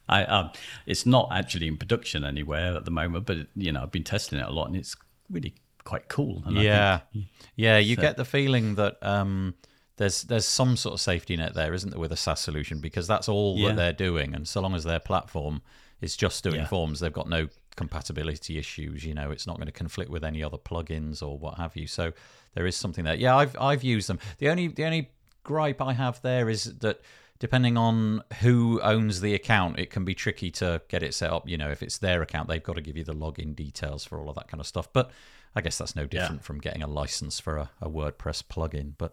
[0.09, 0.51] I, um,
[0.87, 4.39] it's not actually in production anywhere at the moment, but you know I've been testing
[4.39, 4.95] it a lot, and it's
[5.29, 6.45] really quite cool.
[6.47, 7.25] And I yeah, think-
[7.57, 7.79] yeah.
[7.79, 9.55] You so- get the feeling that um,
[9.97, 12.81] there's there's some sort of safety net there, isn't there, with a SaaS solution?
[12.81, 13.69] Because that's all Yeah.
[13.69, 15.63] that they're doing, and so long as their platform
[16.01, 16.67] is just doing Yeah.
[16.67, 19.05] forms, they've got no compatibility issues.
[19.05, 21.87] You know, it's not going to conflict with any other plugins or what have you.
[21.87, 22.13] So
[22.55, 23.15] there is something there.
[23.15, 24.19] Yeah, I've I've used them.
[24.39, 25.11] The only the only
[25.45, 27.01] gripe I have there is that
[27.39, 31.47] depending on who owns the account, it can be tricky to get it set up.
[31.49, 34.19] You know, if it's their account, they've got to give you the login details for
[34.19, 34.91] all of that kind of stuff.
[34.93, 35.11] But
[35.55, 38.93] I guess that's no different from getting a license for a, a WordPress plugin.
[38.97, 39.13] But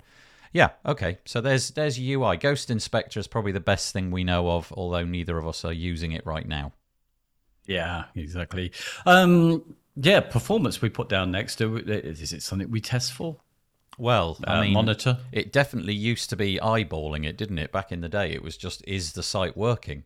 [0.53, 1.17] yeah, okay.
[1.25, 2.37] So there's there's UI.
[2.37, 5.73] Ghost Inspector is probably the best thing we know of, although neither of us are
[5.73, 6.71] using it right now.
[7.65, 8.71] Yeah, exactly.
[9.05, 11.55] Um, yeah, performance we put down next.
[11.57, 13.37] to Is it something we test for?
[13.97, 15.19] Well, I Uh, mean, monitor.
[15.31, 17.71] It definitely used to be eyeballing it, didn't it?
[17.71, 20.03] Back in the day, it was just is the site working?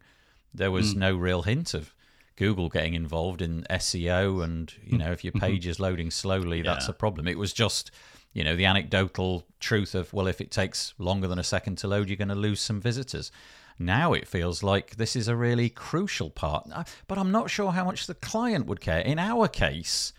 [0.54, 1.94] There was no real hint of
[2.36, 6.88] Google getting involved in SEO, and you know, if your page is loading slowly, that's
[6.88, 7.28] a problem.
[7.28, 7.92] It was just
[8.38, 11.88] you know the anecdotal truth of well, if it takes longer than a second to
[11.88, 13.32] load, you're going to lose some visitors.
[13.80, 17.72] Now it feels like this is a really crucial part, Uh, but I'm not sure
[17.72, 19.00] how much the client would care.
[19.00, 20.14] In our case,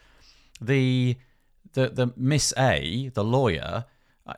[0.60, 1.16] the
[1.74, 3.84] the the Miss A, the lawyer,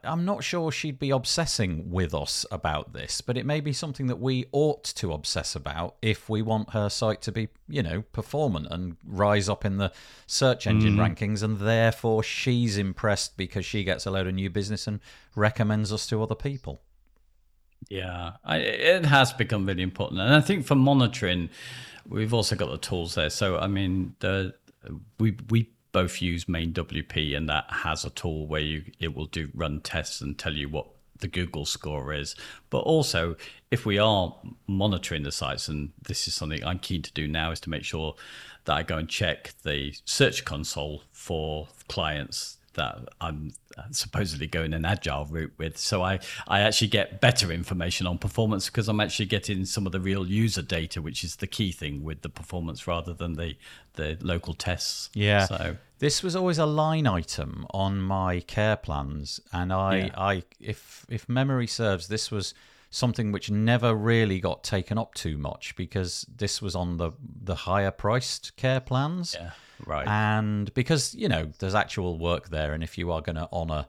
[0.05, 4.07] I'm not sure she'd be obsessing with us about this, but it may be something
[4.07, 8.03] that we ought to obsess about if we want her site to be, you know,
[8.13, 9.93] performant and rise up in the
[10.27, 11.17] search engine mm.
[11.17, 15.01] rankings, and therefore she's impressed because she gets a load of new business and
[15.35, 16.83] recommends us to other people.
[17.89, 21.51] Yeah, I, it has become really important, and I think for monitoring,
[22.07, 23.31] we've also got the tools there.
[23.31, 24.55] So I mean, the
[25.19, 29.49] we we both use MainWP, and that has a tool where you it will do
[29.55, 30.87] run tests and tell you what
[31.19, 32.35] the Google score is.
[32.71, 33.37] But also,
[33.71, 34.35] if we are
[34.67, 37.85] monitoring the sites, and this is something I'm keen to do now, is to make
[37.85, 38.15] sure
[38.65, 44.73] that I go and check the search console for clients that I'm uh, supposedly going
[44.75, 45.77] an agile route with.
[45.77, 49.93] So I, I actually get better information on performance because I'm actually getting some of
[49.93, 53.57] the real user data, which is the key thing with the performance rather than the,
[53.95, 55.11] the local tests.
[55.15, 55.47] Yeah.
[55.47, 60.11] So This was always a line item on my care plans, and I, Yeah.
[60.17, 62.55] I, if if memory serves, this was
[62.93, 67.55] something which never really got taken up too much because this was on the the
[67.55, 69.51] higher priced care plans, yeah,
[69.87, 70.07] right.
[70.07, 73.87] and because you know there's actual work there, and if you are going to honour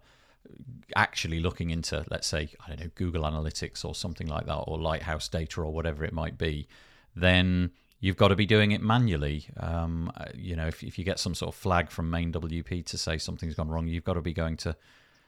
[0.96, 4.78] actually looking into, let's say, I don't know, Google Analytics or something like that, or
[4.80, 6.68] Lighthouse data or whatever it might be,
[7.16, 9.46] then you've got to be doing it manually.
[9.58, 13.18] Um, you know, if, if you get some sort of flag from MainWP to say
[13.18, 14.76] something's gone wrong, you've got to be going to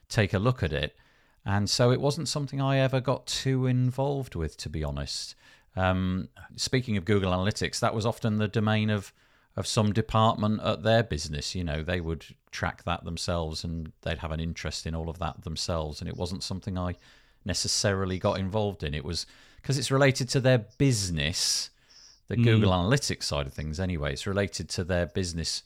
[0.10, 0.96] take a look at it.
[1.46, 5.36] And so it wasn't something I ever got too involved with, to be honest.
[5.76, 9.14] Um, speaking of Google Analytics, that was often the domain of
[9.56, 11.54] of some department at their business.
[11.54, 15.20] You know, they would track that themselves and they'd have an interest in all of
[15.20, 16.00] that themselves.
[16.00, 16.96] And it wasn't something I
[17.46, 18.94] necessarily got involved in.
[18.94, 19.26] It was
[19.62, 21.70] because it's related to their business,
[22.28, 22.44] the hmm.
[22.44, 24.14] Google Analytics side of things, anyway.
[24.14, 25.64] It's related to their business,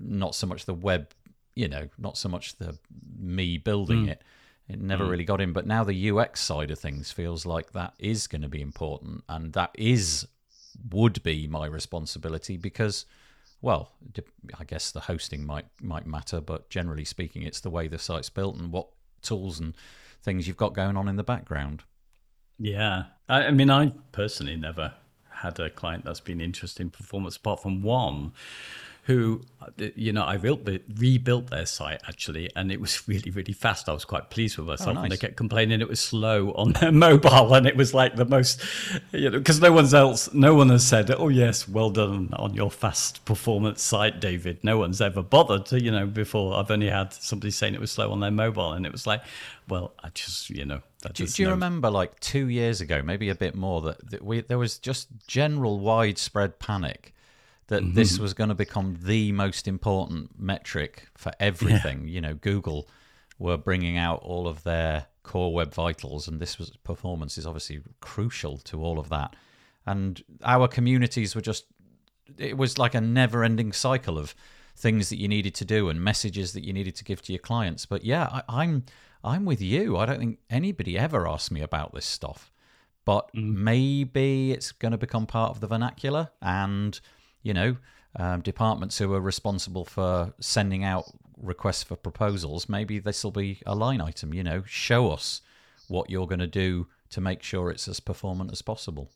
[0.00, 1.10] not so much the web,
[1.54, 2.76] you know, not so much the
[3.18, 4.10] me building hmm.
[4.10, 4.22] it.
[4.68, 5.10] It never hmm.
[5.10, 5.52] really got in.
[5.52, 9.22] But now the UX side of things feels like that is going to be important.
[9.28, 10.26] And that is,
[10.90, 13.06] would be my responsibility because
[13.60, 13.92] well,
[14.58, 18.30] I guess the hosting might might matter, but generally speaking, it's the way the site's
[18.30, 18.88] built and what
[19.22, 19.74] tools and
[20.22, 21.82] things you've got going on in the background.
[22.58, 24.94] Yeah, I, I mean, I personally never
[25.30, 28.32] had a client that's been interested in performance apart from one
[29.08, 33.54] who, uh, you know, I rebuilt, rebuilt their site actually, and it was really, really
[33.54, 33.88] fast.
[33.88, 34.90] I was quite pleased with myself.
[34.90, 35.02] Oh, nice.
[35.04, 38.26] And they kept complaining it was slow on their mobile, and it was like the
[38.26, 38.62] most,
[39.12, 42.52] you know, because no one's else, no one has said, "Oh yes, well done on
[42.52, 46.54] your fast performance site, David." No one's ever bothered, to, you know, before.
[46.58, 49.22] I've only had somebody saying it was slow on their mobile, and it was like,
[49.70, 50.82] well, I just, you know.
[51.14, 51.54] Do, do, you no...
[51.54, 55.08] remember, like two years ago, maybe a bit more, that, that we there was just
[55.26, 57.14] general widespread panic
[57.68, 57.94] that mm-hmm.
[57.94, 62.02] this was going to become the most important metric for everything.
[62.02, 62.14] Yeah.
[62.14, 62.88] You know, Google
[63.38, 67.80] were bringing out all of their core web vitals, and this was performance is obviously
[68.00, 69.36] crucial to all of that.
[69.86, 71.66] And our communities were just,
[72.36, 74.34] it was like a never ending cycle of
[74.76, 77.40] things that you needed to do and messages that you needed to give to your
[77.40, 77.86] clients.
[77.86, 78.84] But yeah, I, I'm
[79.24, 79.96] I'm with you.
[79.96, 82.52] I don't think anybody ever asked me about this stuff.
[83.04, 83.54] But mm.
[83.54, 87.00] maybe it's going to become part of the vernacular and
[87.42, 87.76] you know,
[88.16, 91.04] um, departments who are responsible for sending out
[91.36, 94.34] requests for proposals, maybe this will be a line item.
[94.34, 95.40] You know, show us
[95.88, 99.10] what you're going to do to make sure it's as performant as possible.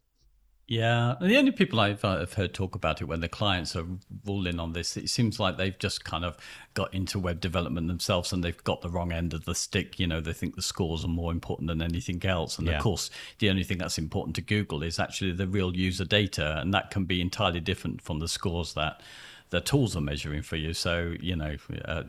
[0.73, 3.85] Yeah, the only people I've, uh, I've heard talk about it when the clients are
[4.27, 6.39] all in on this, it seems like they've just kind of
[6.73, 10.01] got into web development themselves and they've got the wrong end of the stick.
[10.01, 12.57] You know, they think the scores are more important than anything else.
[12.57, 12.79] And yeah.
[12.79, 16.59] of course, the only thing that's important to Google is actually the real user data,
[16.63, 19.03] and that can be entirely different from the scores that
[19.51, 20.73] the tools are measuring for you.
[20.73, 22.03] So, you know, uh,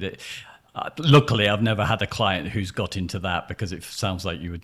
[0.75, 4.39] uh, luckily, I've never had a client who's got into that because it sounds like
[4.39, 4.63] you would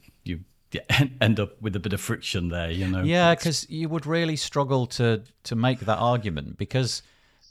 [1.21, 3.03] end up with a bit of friction there, you know.
[3.03, 7.01] Yeah, because you would really struggle to to make that argument because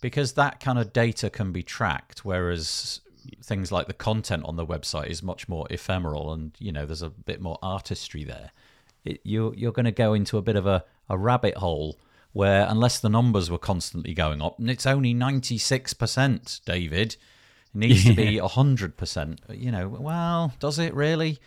[0.00, 3.00] because that kind of data can be tracked, whereas
[3.42, 7.02] things like the content on the website is much more ephemeral, and you know there's
[7.02, 8.52] a bit more artistry there.
[9.04, 11.98] It, you you're going to go into a bit of a, a rabbit hole
[12.32, 17.16] where unless the numbers were constantly going up, and it's only ninety six percent, David.
[17.74, 19.40] It needs to be hundred percent.
[19.50, 21.38] You know, well, does it really?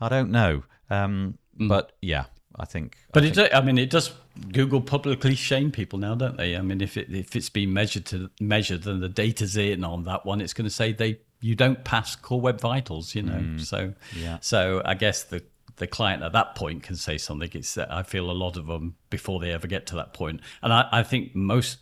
[0.00, 0.64] I don't know.
[0.90, 1.68] Um, mm.
[1.68, 2.24] But yeah,
[2.58, 2.96] I think.
[3.12, 3.54] But I it, think...
[3.54, 4.12] I mean, it does.
[4.52, 6.56] Google publicly shame people now, don't they?
[6.56, 10.04] I mean, if it if it's been measured to measured and the data's in on
[10.04, 13.14] that one, it's going to say they you don't pass Core Web Vitals.
[13.14, 13.60] You know, mm.
[13.60, 14.38] so yeah.
[14.40, 15.42] So I guess the
[15.76, 17.50] the client at that point can say something.
[17.52, 20.72] It's I feel a lot of them before they ever get to that point, and
[20.72, 21.78] I, I think most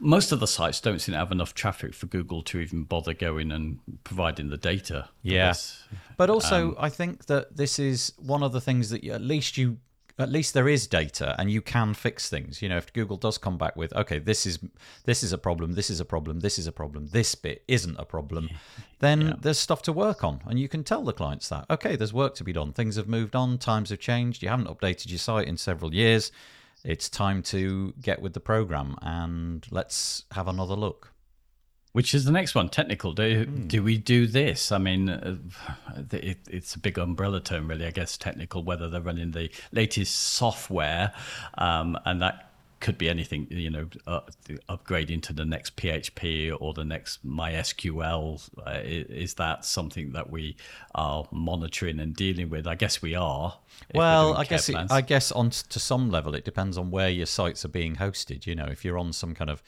[0.00, 3.14] most of the sites don't seem to have enough traffic for Google to even bother
[3.14, 5.08] going and providing the data.
[5.22, 5.54] Yeah,
[6.16, 9.22] but also um, I think that this is one of the things that you, at
[9.22, 9.78] least you
[10.20, 12.60] at least there is data and you can fix things.
[12.60, 14.58] You know if google does come back with okay this is
[15.04, 17.96] this is a problem this is a problem this is a problem this bit isn't
[17.98, 18.50] a problem
[18.98, 19.34] then yeah.
[19.40, 22.34] there's stuff to work on and you can tell the clients that okay there's work
[22.36, 22.72] to be done.
[22.72, 24.42] Things have moved on times have changed.
[24.42, 26.32] You haven't updated your site in several years
[26.88, 31.12] it's time to get with the program and let's have another look.
[31.92, 32.70] Which is the next one?
[32.70, 33.12] Technical.
[33.12, 33.68] Do mm.
[33.68, 34.72] do we do this?
[34.72, 35.36] I mean, uh,
[36.12, 37.86] it, it's a big umbrella term, really.
[37.86, 38.62] I guess technical.
[38.62, 41.12] Whether they're running the latest software,
[41.56, 42.47] um, and that
[42.80, 44.20] could be anything, you know, uh,
[44.68, 48.48] upgrading to the next PHP or the next MySQL.
[48.66, 50.56] Uh, is that something that we
[50.94, 52.66] are monitoring and dealing with?
[52.66, 53.58] I guess we are.
[53.94, 57.26] Well, I guess it, I guess on to some level it depends on where your
[57.26, 58.46] sites are being hosted.
[58.46, 59.62] You know, if you're on some kind of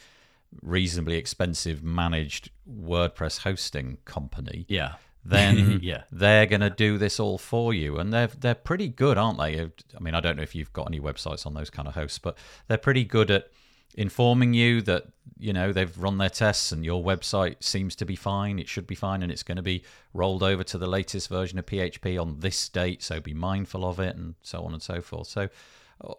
[0.62, 6.04] reasonably expensive managed WordPress hosting company, yeah, then yeah.
[6.10, 7.98] they're going to do this all for you.
[7.98, 9.60] And they're they're pretty good, aren't they?
[9.60, 12.18] I mean, I don't know if you've got any websites on those kind of hosts,
[12.18, 12.36] but
[12.68, 13.50] they're pretty good at
[13.94, 15.06] informing you that
[15.38, 18.86] you know they've run their tests and your website seems to be fine it should
[18.86, 19.82] be fine and it's going to be
[20.14, 23.98] rolled over to the latest version of php on this date so be mindful of
[23.98, 25.48] it and so on and so forth so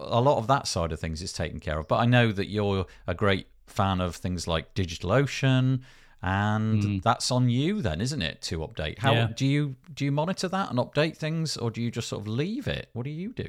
[0.01, 2.49] a lot of that side of things is taken care of but i know that
[2.49, 5.79] you're a great fan of things like digitalocean
[6.23, 7.03] and mm.
[7.03, 9.27] that's on you then isn't it to update how yeah.
[9.35, 12.27] do you do you monitor that and update things or do you just sort of
[12.27, 13.47] leave it what do you do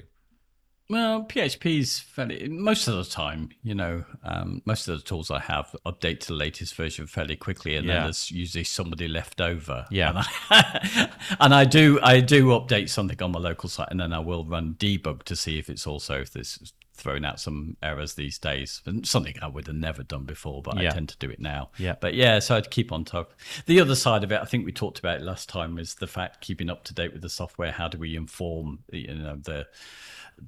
[0.93, 3.49] well, PHP is fairly most of the time.
[3.63, 7.35] You know, um, most of the tools I have update to the latest version fairly
[7.35, 7.95] quickly, and yeah.
[7.95, 9.87] then there's usually somebody left over.
[9.91, 13.99] Yeah, and I, and I, do I do update something on my local site, and
[13.99, 17.77] then I will run debug to see if it's also if this throwing out some
[17.83, 18.83] errors these days.
[18.85, 20.91] And Something I would have never done before, but yeah.
[20.91, 21.71] I tend to do it now.
[21.79, 21.97] Yeah.
[21.99, 23.33] But yeah, so I'd keep on top.
[23.67, 26.07] The other side of it, I think we talked about it last time, is the
[26.07, 27.73] fact keeping up to date with the software.
[27.73, 29.67] How do we inform you know the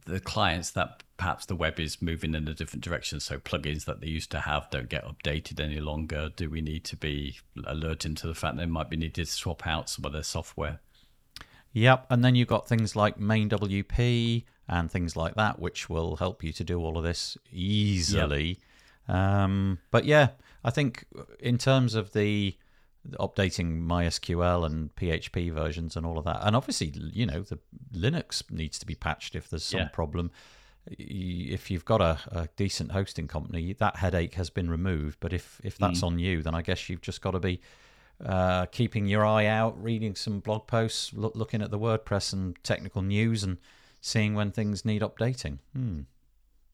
[0.07, 3.21] the clients that perhaps the web is moving in a different direction.
[3.21, 6.31] So plugins that they used to have don't get updated any longer.
[6.35, 9.67] Do we need to be alerting to the fact they might be needed to swap
[9.67, 10.81] out some of their software?
[11.73, 16.43] Yep, and then you've got things like MainWP, and things like that, which will help
[16.43, 18.59] you to do all of this easily.
[19.09, 20.29] Um, but yeah,
[20.65, 21.05] I think
[21.39, 22.57] in terms of the
[23.21, 27.59] updating MySQL and PHP versions and all of that, and obviously, you know, the
[27.95, 29.89] Linux needs to be patched if there's some Yeah.
[29.89, 30.31] problem.
[30.87, 35.19] If you've got a, a decent hosting company, that headache has been removed.
[35.21, 36.07] But if if that's Mm.
[36.07, 37.61] on you, then I guess you've just got to be
[38.25, 42.57] uh, keeping your eye out, reading some blog posts, look, looking at the WordPress and
[42.63, 43.59] technical news, and
[44.01, 45.59] seeing when things need updating.
[45.75, 46.01] Hmm.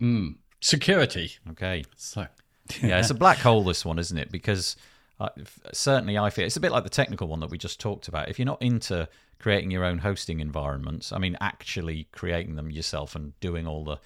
[0.01, 0.37] Mm.
[0.61, 1.33] Security.
[1.51, 1.85] Okay.
[1.97, 2.27] So,
[2.83, 3.63] yeah, it's a black hole.
[3.65, 4.31] This one, isn't it?
[4.31, 4.77] Because
[5.21, 5.29] uh,
[5.73, 8.29] certainly I feel it's a bit like the technical one that we just talked about.
[8.29, 13.15] If you're not into creating your own hosting environments, I mean, actually creating them yourself
[13.15, 13.99] and doing all the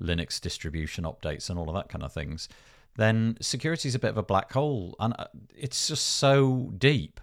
[0.00, 2.48] Linux distribution updates and all of that kind of things,
[2.96, 7.20] then security is a bit of a black hole, and uh, it's just so deep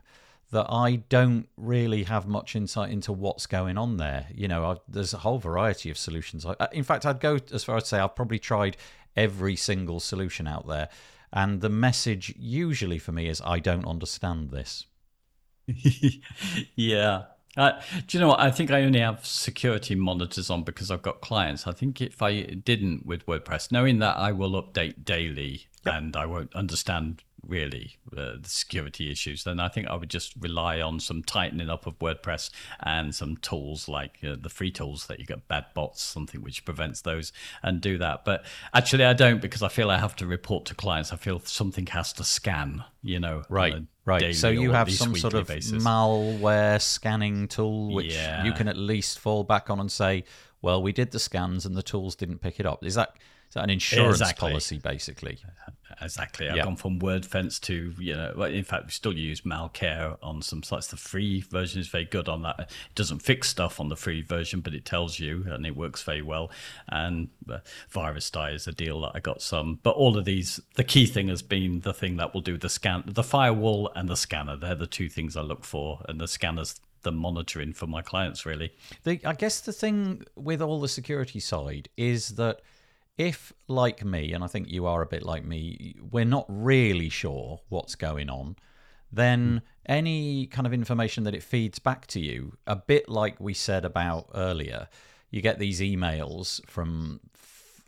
[0.51, 4.27] that I don't really have much insight into what's going on there.
[4.33, 6.45] You know, i there's a whole variety of solutions.
[6.45, 8.77] I, in fact, I'd go as far as to say I've probably tried
[9.15, 10.89] every single solution out there,
[11.31, 14.85] and the message usually for me is I don't understand this.
[16.75, 17.23] yeah.
[17.57, 17.71] Uh,
[18.07, 18.39] do you know what?
[18.39, 21.67] I think I only have security monitors on because I've got clients.
[21.67, 26.25] I think if I didn't with WordPress, knowing that I will update daily and I
[26.25, 30.99] won't understand really uh, the security issues, then I think I would just rely on
[30.99, 32.49] some tightening up of WordPress
[32.81, 36.65] and some tools like uh, the free tools that you get, bad bots, something which
[36.65, 37.31] prevents those,
[37.63, 38.25] and do that.
[38.25, 41.11] But actually, I don't because I feel I have to report to clients.
[41.13, 43.75] I feel something has to scan, you know, Right,
[44.05, 44.35] right.
[44.35, 45.83] So you have some sort of basis.
[45.83, 48.43] malware scanning tool which Yeah.
[48.43, 50.23] you can at least fall back on and say,
[50.61, 52.83] well, we did the scans and the tools didn't pick it up.
[52.85, 53.13] Is that
[53.49, 54.47] is that an insurance Exactly.
[54.49, 55.39] policy basically?
[56.01, 56.47] Exactly.
[56.47, 56.63] I've Yeah.
[56.65, 60.61] gone from WordFence to, you know, well, in fact, we still use Malcare on some
[60.63, 60.87] sites.
[60.87, 62.59] The free version is very good on that.
[62.59, 66.03] It doesn't fix stuff on the free version, but it tells you and it works
[66.03, 66.51] very well.
[66.87, 67.57] And uh,
[67.91, 69.79] VirusDie is a deal that I got some.
[69.81, 72.69] But all of these, the key thing has been the thing that will do the
[72.69, 74.55] scan, the firewall and the scanner.
[74.55, 76.05] They're the two things I look for.
[76.07, 78.73] And the scanner's the monitoring for my clients, really.
[79.03, 82.59] The, I guess the thing with all the security side is that
[83.19, 87.09] if, like me, and I think you are a bit like me, we're not really
[87.09, 88.55] sure what's going on,
[89.11, 93.53] then any kind of information that it feeds back to you, a bit like we
[93.53, 94.87] said about earlier,
[95.31, 97.19] you get these emails from,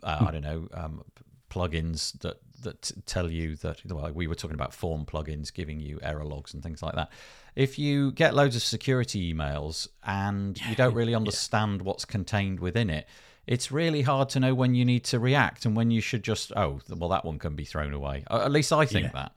[0.02, 1.02] uh, I don't know, um,
[1.50, 5.98] plugins that that tell you that well, we were talking about form plugins giving you
[6.00, 7.10] error logs and things like that.
[7.56, 12.88] If you get loads of security emails and you don't really understand what's contained within
[12.88, 13.08] it,
[13.46, 16.52] it's really hard to know when you need to react and when you should just
[16.56, 18.24] oh well that one can be thrown away.
[18.30, 19.10] At least I think Yeah.
[19.12, 19.32] that.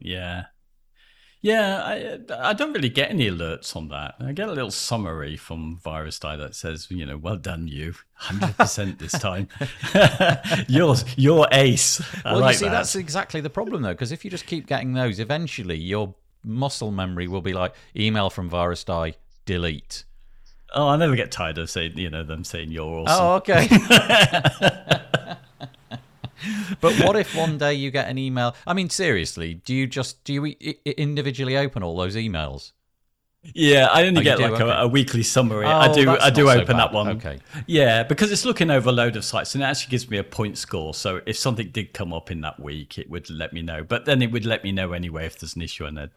[0.00, 0.44] Yeah.
[1.40, 2.18] Yeah, I
[2.50, 4.16] I don't really get any alerts on that.
[4.18, 8.56] I get a little summary from VirusDie that says, you know, well done you, hundred
[8.56, 9.46] percent this time.
[10.68, 12.00] yours, your ace.
[12.24, 12.72] I well, like you see, that.
[12.72, 16.90] that's exactly the problem, though, because if you just keep getting those, eventually your muscle
[16.90, 19.14] memory will be like email from VirusDie,
[19.46, 20.04] delete.
[20.74, 23.24] Oh, I never get tired of saying, you know, them saying you're awesome.
[23.24, 23.66] Oh, okay.
[26.80, 28.54] but what if one day you get an email?
[28.66, 30.54] I mean, seriously, do you just do you
[30.84, 32.72] individually open all those emails?
[33.54, 34.64] Yeah, I only Oh, get like Okay.
[34.64, 35.64] a, a weekly summary.
[35.64, 36.10] I Oh, do.
[36.10, 36.78] I do not so open bad.
[36.78, 37.08] that one.
[37.10, 37.38] Okay.
[37.66, 40.24] Yeah, because it's looking over a load of sites and it actually gives me a
[40.24, 40.92] point score.
[40.92, 43.84] So if something did come up in that week, it would let me know.
[43.84, 45.84] But then it would let me know anyway if there's an issue.
[45.86, 46.10] And.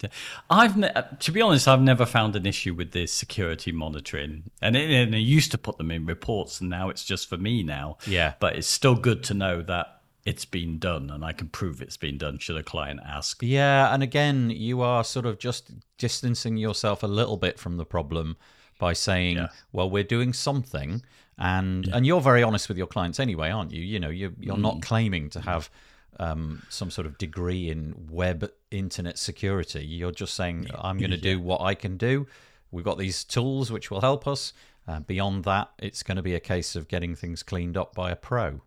[0.50, 4.50] I've, ne- to be honest, I've never found an issue with this security monitoring.
[4.62, 7.38] And it, and I used to put them in reports, and now it's just for
[7.38, 7.98] me now.
[8.08, 8.34] Yeah.
[8.40, 11.98] But it's still good to know that it's been done, and I can prove it's
[11.98, 12.38] been done.
[12.38, 13.42] Should a client ask?
[13.42, 17.86] Yeah, and again, you are sort of just distancing yourself a little bit from the
[17.86, 18.38] problem
[18.80, 19.48] by saying, Yeah.
[19.72, 21.04] "Well, we're doing something,"
[21.38, 23.82] and and you're very honest with your clients anyway, aren't you?
[23.82, 24.62] You know, you you're Mm.
[24.62, 25.70] not claiming to have
[26.20, 29.84] um, some sort of degree in web internet security.
[29.86, 32.28] You're just saying, "I'm going to do what I can do."
[32.70, 34.54] We've got these tools which will help us.
[34.88, 38.12] Uh, beyond that, it's going to be a case of getting things cleaned up by
[38.12, 38.62] a pro.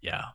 [0.00, 0.30] Yeah.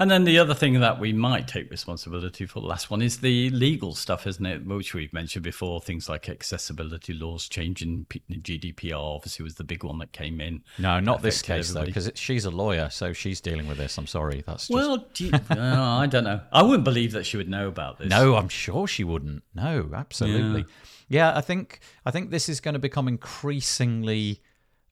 [0.00, 3.18] And then the other thing that we might take responsibility for, the last one, is
[3.18, 4.64] the legal stuff, isn't it?
[4.64, 5.82] Which we've mentioned before.
[5.82, 8.06] Things like accessibility laws changing.
[8.08, 10.62] GDPR obviously was the big one that came in.
[10.78, 13.98] No, not this case though, because she's a lawyer, so she's dealing with this.
[13.98, 16.40] I'm sorry, that's just Well, do you, uh, I don't know.
[16.50, 18.08] I wouldn't believe that she would know about this.
[18.08, 19.42] No, I'm sure she wouldn't.
[19.54, 20.64] No, absolutely.
[21.08, 24.40] Yeah, I think I think this is going to become increasingly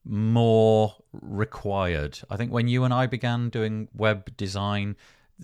[0.08, 2.18] more required.
[2.30, 4.96] I think when you and I began doing web design,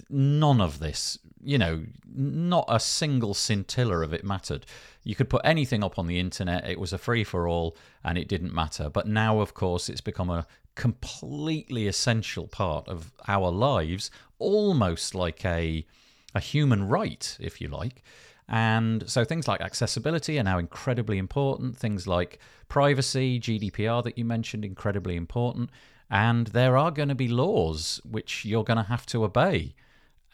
[0.08, 1.84] none of this, you know,
[2.14, 4.64] not a single scintilla of it mattered.
[5.04, 8.16] You could put anything up on the internet, it was a free for all, and
[8.16, 8.88] it didn't matter.
[8.88, 15.44] But now, of course, it's become a completely essential part of our lives, almost like
[15.44, 15.86] a,
[16.34, 18.02] a human right, if you like.
[18.48, 21.76] And so things like accessibility are now incredibly important.
[21.76, 22.38] Things like
[22.68, 25.70] privacy, GDPR that you mentioned, incredibly important.
[26.10, 29.74] And there are going to be laws which you're going to have to obey.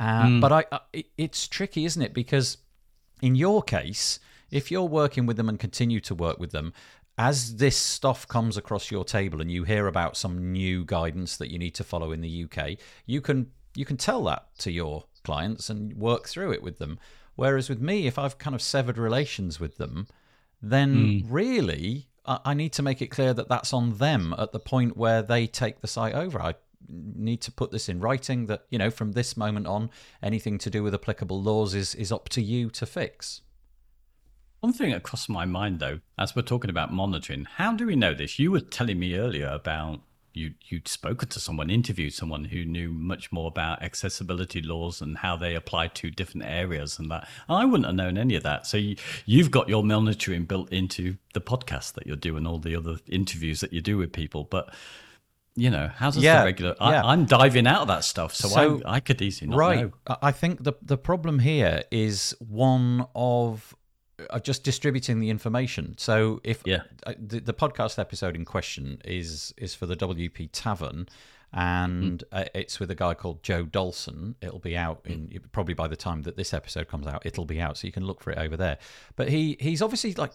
[0.01, 0.41] Uh, mm.
[0.41, 2.13] But I, I, it's tricky, isn't it?
[2.13, 2.59] Because
[3.23, 4.19] in your case,
[4.51, 6.73] if you're working with them and continue to work with them,
[7.19, 11.51] as this stuff comes across your table and you hear about some new guidance that
[11.51, 15.05] you need to follow in the UK, you can you can tell that to your
[15.23, 16.99] clients and work through it with them.
[17.41, 20.09] Whereas with me, if I've kind of severed relations with them,
[20.61, 21.25] then mm.
[21.27, 25.23] really I need to make it clear that that's on them at the point where
[25.23, 26.39] they take the site over.
[26.39, 29.89] I need to put this in writing that you know from this moment on,
[30.23, 33.41] anything to do with applicable laws is is up to you to fix.
[34.61, 37.97] One thing that crossed my mind, though, as we're talking about monitoring, how do we
[37.97, 38.39] know this?
[38.39, 40.03] You were telling me earlier about
[40.33, 45.19] you you'd spoken to someone, interviewed someone who knew much more about accessibility laws and
[45.19, 47.29] how they apply to different areas and that.
[47.49, 48.67] And I wouldn't have known any of that.
[48.67, 52.77] So you, you've got your monitoring built into the podcast that you're doing, all the
[52.77, 54.73] other interviews that you do with people, but.
[55.57, 56.77] You know, how's yeah, the regular?
[56.81, 57.05] Yeah.
[57.05, 59.81] I, am diving out of that stuff, so, so I, I could easily not right.
[59.81, 60.17] know.
[60.23, 63.75] I think the the problem here is one of
[64.31, 65.95] are just distributing the information.
[65.99, 66.83] So if yeah.
[67.07, 71.09] Uh, the, the podcast episode in question is is for the WP Tavern,
[71.53, 72.49] and mm.
[72.55, 74.35] it's with a guy called Joe Dolson.
[74.41, 75.41] It'll be out in mm.
[75.51, 77.23] probably by the time that this episode comes out.
[77.25, 78.79] It'll be out, so you can look for it over there.
[79.17, 80.33] But he he's obviously like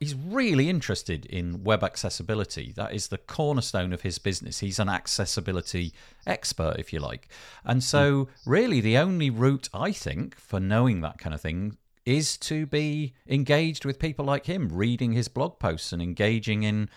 [0.00, 2.72] he's really interested in web accessibility.
[2.76, 4.60] That is the cornerstone of his business.
[4.60, 5.92] He's an accessibility
[6.26, 7.28] expert, if you like.
[7.64, 8.28] And so, mm.
[8.46, 11.76] really, the only route I think for knowing that kind of thing
[12.06, 16.88] is to be engaged with people like him, reading his blog posts and engaging in,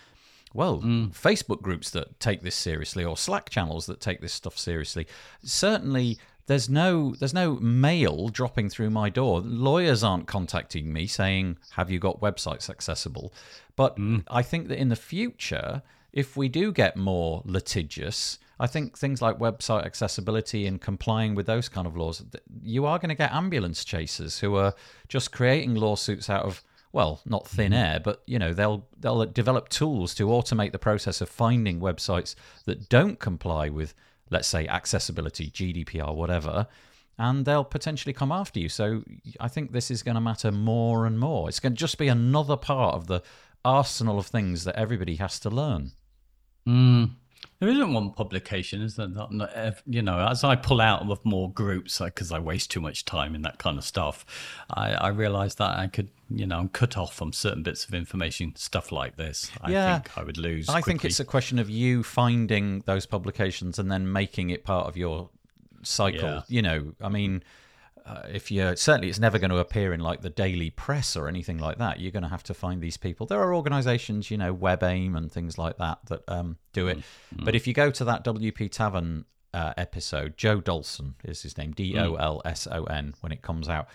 [0.54, 1.10] well, mm.
[1.14, 5.08] Facebook groups that take this seriously or Slack channels that take this stuff seriously.
[5.44, 9.42] Certainly, there's no there's no mail dropping through my door.
[9.42, 13.34] Lawyers aren't contacting me saying, "Have you got websites accessible?"
[13.76, 14.24] But mm.
[14.30, 15.84] I think that in the future,
[16.18, 21.46] if we do get more litigious, I think things like website accessibility and complying with
[21.46, 22.26] those kind of laws,
[22.64, 24.74] you are going to get ambulance chasers who are
[25.08, 27.84] just creating lawsuits out of well, not thin mm-hmm.
[27.84, 32.34] air, but you know they'll they'll develop tools to automate the process of finding websites
[32.66, 33.94] that don't comply with,
[34.32, 36.66] let's say, accessibility, GDPR, whatever,
[37.20, 38.70] and they'll potentially come after you.
[38.70, 39.04] So
[39.40, 41.50] I think this is going to matter more and more.
[41.50, 43.22] It's going to just be another part of the
[43.64, 45.92] arsenal of things that everybody has to learn.
[46.68, 47.12] Mm.
[47.60, 49.08] There isn't one publication, is there?
[49.08, 49.50] Not, not,
[49.88, 53.34] you know, as I pull out of more groups, because I waste too much time
[53.34, 54.26] in that kind of stuff,
[54.70, 57.96] I, I realize that I could, you know, I'm cut off from certain bits of
[57.96, 59.50] information, stuff like this.
[59.62, 60.70] I yeah, think I would lose.
[60.70, 64.88] I think it's a question of you finding those publications and then making it part
[64.88, 65.30] of your
[65.82, 66.30] cycle.
[66.30, 66.42] Yeah.
[66.48, 67.42] You know, I mean,
[68.08, 71.28] uh, if you certainly it's never going to appear in like the daily press or
[71.28, 72.00] anything like that.
[72.00, 73.26] You're going to have to find these people.
[73.26, 76.98] There are organizations you know webaim and things like that that um, do it.
[77.00, 77.46] Mm-hmm.
[77.46, 81.72] but if you go to that wp tavern uh, episode joe dolson is his name
[81.72, 83.88] d-o-l-s-o-n when it comes out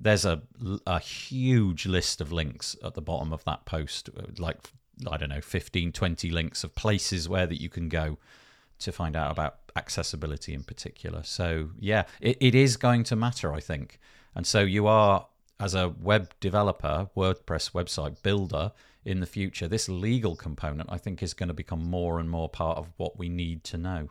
[0.00, 0.42] there's a,
[0.86, 4.58] a huge list of links at the bottom of that post uh, like
[5.10, 8.18] i don't know 15 20 links of places where that you can go
[8.80, 11.22] to find out about accessibility in particular.
[11.22, 13.98] So yeah, it, it is going to matter, I think.
[14.34, 15.26] And so you are,
[15.58, 18.72] as a web developer, WordPress website builder
[19.04, 22.48] in the future, this legal component, I think, is going to become more and more
[22.48, 24.10] part of what we need to know.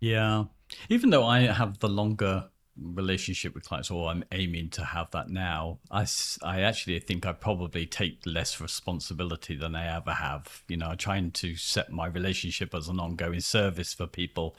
[0.00, 0.44] Yeah.
[0.88, 2.48] Even though I have the longer
[2.80, 6.06] relationship with clients, or I'm aiming to have that now, I,
[6.42, 10.62] I actually think I probably take less responsibility than I ever have.
[10.68, 14.56] You know, trying to set my relationship as an ongoing service for people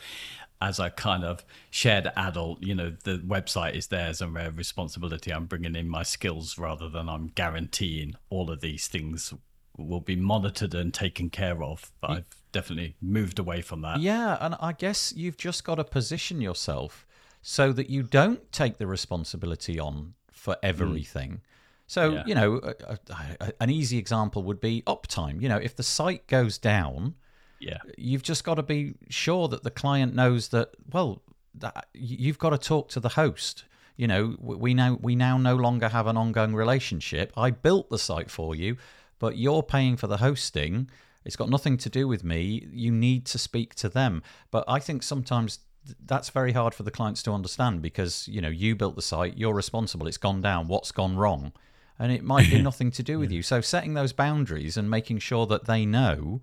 [0.61, 5.31] as a kind of shared adult, you know, the website is theirs and their responsibility.
[5.31, 9.33] I'm bringing in my skills rather than I'm guaranteeing all of these things
[9.75, 11.91] will be monitored and taken care of.
[11.99, 13.99] But I've definitely moved away from that.
[13.99, 17.07] Yeah, and I guess you've just got to position yourself
[17.41, 21.31] so that you don't take the responsibility on for everything.
[21.31, 21.39] Mm.
[21.87, 22.23] So, yeah.
[22.25, 22.97] you know, a,
[23.41, 25.41] a, an easy example would be uptime.
[25.41, 27.15] You know, if the site goes down,
[27.59, 31.21] yeah, you've just got to be sure that the client knows that, well,
[31.55, 33.65] that you've got to talk to the host.
[33.97, 37.33] You know, we now we now no longer have an ongoing relationship.
[37.35, 38.77] I built the site for you,
[39.19, 40.89] but you're paying for the hosting.
[41.25, 42.67] It's got nothing to do with me.
[42.71, 44.23] You need to speak to them.
[44.49, 45.59] But I think sometimes
[46.05, 49.37] that's very hard for the clients to understand because you know you built the site,
[49.37, 50.07] you're responsible.
[50.07, 50.67] It's gone down.
[50.67, 51.53] What's gone wrong?
[51.97, 53.41] And it might be nothing to do with you.
[53.41, 56.41] So setting those boundaries and making sure that they know.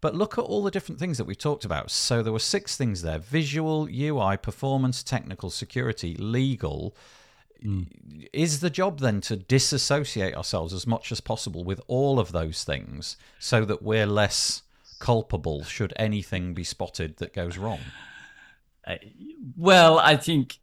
[0.00, 1.90] But look at all the different things that we've talked about.
[1.90, 6.94] So there were six things there: visual, UI, performance, technical, security, legal.
[7.64, 8.28] Mm.
[8.32, 12.64] Is the job then to disassociate ourselves as much as possible with all of those
[12.64, 14.62] things so that we're less
[14.98, 17.80] culpable should anything be spotted that goes wrong?
[18.86, 18.96] Uh,
[19.56, 20.58] well, I think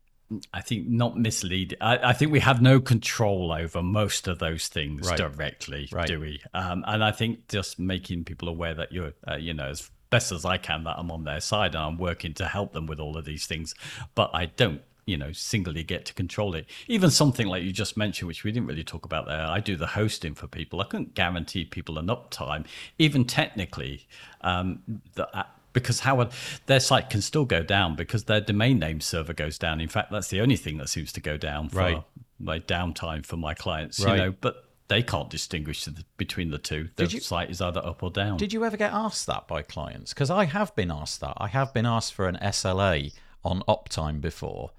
[0.54, 1.78] I think not mislead.
[1.80, 5.18] I, I, think we have no control over most of those things right.
[5.18, 6.06] directly, right.
[6.06, 6.42] do we?
[6.54, 10.34] Um, and I think just making people aware that you're, uh, you know, as best
[10.34, 13.00] as I can, that I'm on their side and I'm working to help them with
[13.00, 13.74] all of these things,
[14.16, 14.82] but I don't.
[15.10, 16.66] You know, singly get to control it.
[16.90, 19.40] Even something like you just mentioned, which we didn't really talk about there.
[19.40, 20.82] I do the hosting for people.
[20.82, 22.66] I couldn't guarantee people an uptime,
[23.00, 24.06] even technically.
[24.42, 24.82] Um,
[25.16, 25.48] that
[25.80, 26.30] because how
[26.66, 29.82] their site can still go down because their domain name server goes down.
[29.82, 32.04] In fact, that's the only thing that seems to go down for right.
[32.40, 34.04] my downtime for my clients.
[34.04, 34.12] Right.
[34.12, 36.90] You know, but they can't distinguish the, between the two.
[36.96, 38.38] The you, site is either up or down.
[38.38, 40.14] Did you ever get asked that by clients?
[40.14, 41.34] Because I have been asked that.
[41.38, 43.14] I have been asked for an SLA
[43.44, 44.72] on uptime before.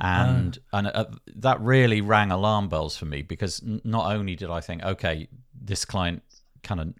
[0.00, 0.78] And oh.
[0.78, 4.60] and uh, that really rang alarm bells for me because n- not only did I
[4.60, 5.28] think, okay,
[5.60, 6.22] this client
[6.62, 6.94] kind of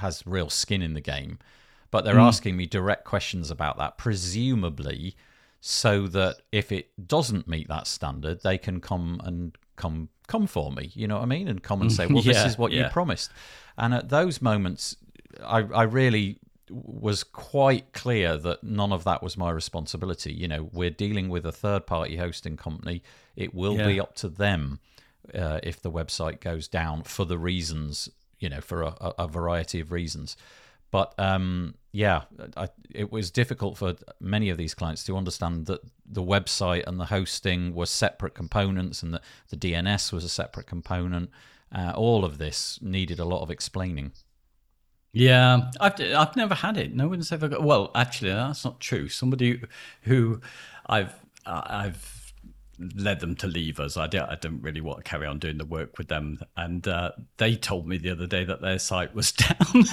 [0.00, 1.40] has real skin in the game,
[1.90, 2.26] but they're mm.
[2.26, 5.16] asking me direct questions about that, presumably
[5.60, 10.70] so that if it doesn't meet that standard, they can come and come come for
[10.70, 10.90] me.
[10.94, 11.48] You know what I mean?
[11.48, 12.84] And come and say, "Well, yeah, this is what yeah.
[12.84, 13.30] you promised."
[13.76, 14.96] And at those moments,
[15.44, 16.38] I, I really
[16.70, 20.32] was quite clear that none of that was my responsibility.
[20.32, 23.02] You know, we're dealing with a third party hosting company.
[23.36, 23.86] It will yeah.
[23.86, 24.80] be up to them
[25.34, 28.08] uh, if the website goes down for the reasons,
[28.38, 30.36] you know, for a, a variety of reasons.
[30.90, 32.22] But um, yeah,
[32.56, 36.98] I, it was difficult for many of these clients to understand that the website and
[36.98, 41.30] the hosting were separate components and that the DNS was a separate component.
[41.74, 44.12] Uh, all of this needed a lot of explaining.
[45.12, 46.94] Yeah, I've I've never had it.
[46.94, 47.62] No one's ever got.
[47.62, 49.08] Well, actually, that's not true.
[49.08, 49.62] Somebody
[50.02, 50.40] who
[50.86, 51.14] I've
[51.46, 51.96] I've
[52.94, 53.96] led them to leave us.
[53.96, 56.40] I, don't, I didn't really want to carry on doing the work with them.
[56.56, 59.84] And uh, they told me the other day that their site was down,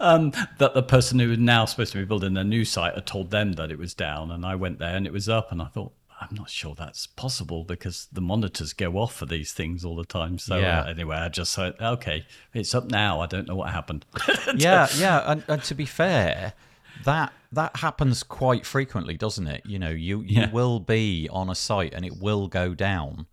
[0.00, 3.06] um, that the person who was now supposed to be building their new site had
[3.06, 4.30] told them that it was down.
[4.30, 5.50] And I went there and it was up.
[5.52, 9.52] And I thought, I'm not sure that's possible because the monitors go off for these
[9.52, 10.38] things all the time.
[10.38, 10.80] So yeah.
[10.80, 13.20] uh, anyway, I just said, okay, it's up now.
[13.20, 14.04] I don't know what happened.
[14.56, 15.22] yeah, yeah.
[15.30, 16.54] And, and to be fair,
[17.04, 19.62] that that happens quite frequently, doesn't it?
[19.64, 20.50] You know, you you yeah.
[20.50, 23.26] will be on a site and it will go down,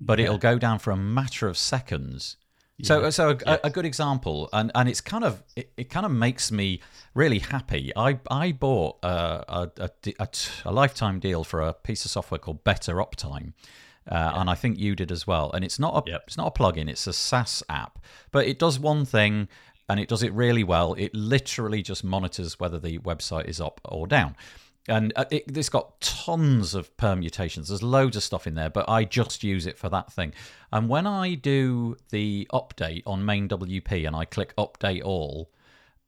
[0.00, 0.26] but yeah.
[0.26, 2.36] it'll go down for a matter of seconds.
[2.78, 2.86] Yeah.
[2.86, 6.10] So, so a, a, good example, and, and it's kind of it, it kind of
[6.10, 6.80] makes me
[7.14, 7.92] really happy.
[7.94, 10.28] I I bought a, a, a,
[10.64, 13.52] a lifetime deal for a piece of software called Better Uptime,
[14.10, 15.52] uh, and I think you did as well.
[15.52, 16.24] And it's not a yep.
[16.26, 18.00] it's not a plugin; it's a SaaS app,
[18.32, 19.46] but it does one thing
[19.88, 20.94] and it does it really well.
[20.94, 24.36] It literally just monitors whether the website is up or down.
[24.86, 27.68] And uh, it, has got tons of permutations.
[27.68, 30.34] There's loads of stuff in there, but I just use it for that thing.
[30.72, 35.50] And when I do the update on MainWP and I click update all,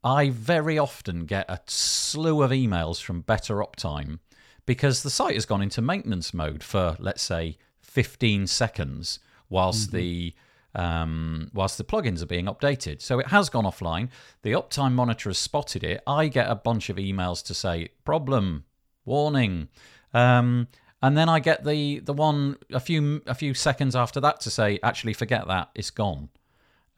[0.05, 4.19] I very often get a slew of emails from Better Uptime
[4.67, 9.97] because the site has gone into maintenance mode for, let's say, 15 seconds whilst mm-hmm.
[9.97, 10.35] the
[10.77, 13.03] um, whilst the plugins are being updated.
[13.03, 14.11] So it has gone offline.
[14.43, 16.03] The uptime monitor has spotted it.
[16.07, 18.65] I get a bunch of emails to say problem,
[19.05, 19.69] warning,
[20.15, 20.69] um,
[21.03, 24.51] and then I get the the one a few a few seconds after that to
[24.51, 26.29] say actually forget that it's gone.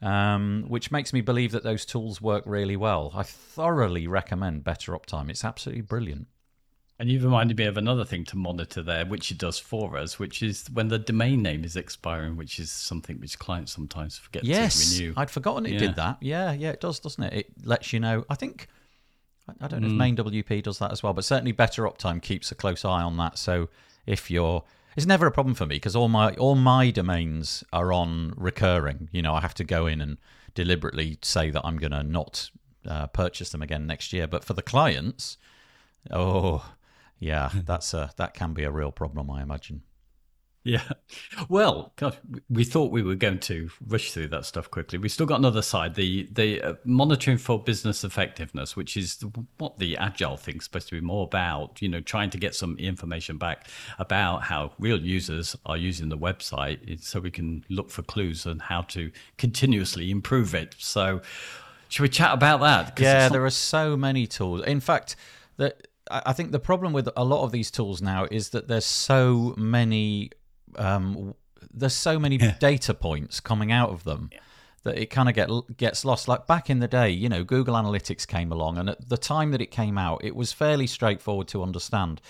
[0.01, 3.11] Um, which makes me believe that those tools work really well.
[3.13, 5.29] I thoroughly recommend Better Uptime.
[5.29, 6.27] It's absolutely brilliant.
[6.99, 10.19] And you've reminded me of another thing to monitor there, which it does for us,
[10.19, 14.43] which is when the domain name is expiring, which is something which clients sometimes forget
[14.43, 15.13] yes, to renew.
[15.15, 15.79] I'd forgotten it yeah.
[15.79, 16.17] did that.
[16.19, 17.33] Yeah, yeah, it does, doesn't it?
[17.33, 18.25] It lets you know.
[18.29, 18.67] I think
[19.61, 20.15] I don't know mm.
[20.15, 23.15] if MainWP does that as well, but certainly Better Uptime keeps a close eye on
[23.15, 23.37] that.
[23.37, 23.69] So
[24.05, 24.63] if you're
[24.95, 29.09] it's never a problem for me because all my all my domains are on recurring.
[29.11, 30.17] You know, I have to go in and
[30.53, 32.49] deliberately say that I'm going to not
[32.85, 34.27] uh, purchase them again next year.
[34.27, 35.37] But for the clients,
[36.11, 36.73] oh,
[37.19, 39.83] yeah, that's a that can be a real problem, I imagine.
[40.63, 40.83] Yeah.
[41.47, 42.15] Well, gosh,
[42.49, 44.99] we thought we were going to rush through that stuff quickly.
[44.99, 49.31] We still got another side, the the uh, monitoring for business effectiveness, which is the,
[49.57, 51.81] what the agile thing's supposed to be more about.
[51.81, 53.67] You know, trying to get some information back
[53.99, 58.59] about how real users are using the website, so we can look for clues on
[58.59, 60.75] how to continuously improve it.
[60.77, 61.21] So,
[61.87, 62.99] should we chat about that?
[62.99, 64.63] Yeah, there are so many tools.
[64.65, 65.15] In fact,
[65.55, 68.85] that I think the problem with a lot of these tools now is that there's
[68.85, 70.31] so many
[70.75, 71.35] um,
[71.73, 74.29] there's so many data points coming out of them
[74.83, 76.27] that it kind of get gets lost.
[76.27, 79.51] Like back in the day, you know, Google Analytics came along, and at the time
[79.51, 82.21] that it came out, it was fairly straightforward to understand.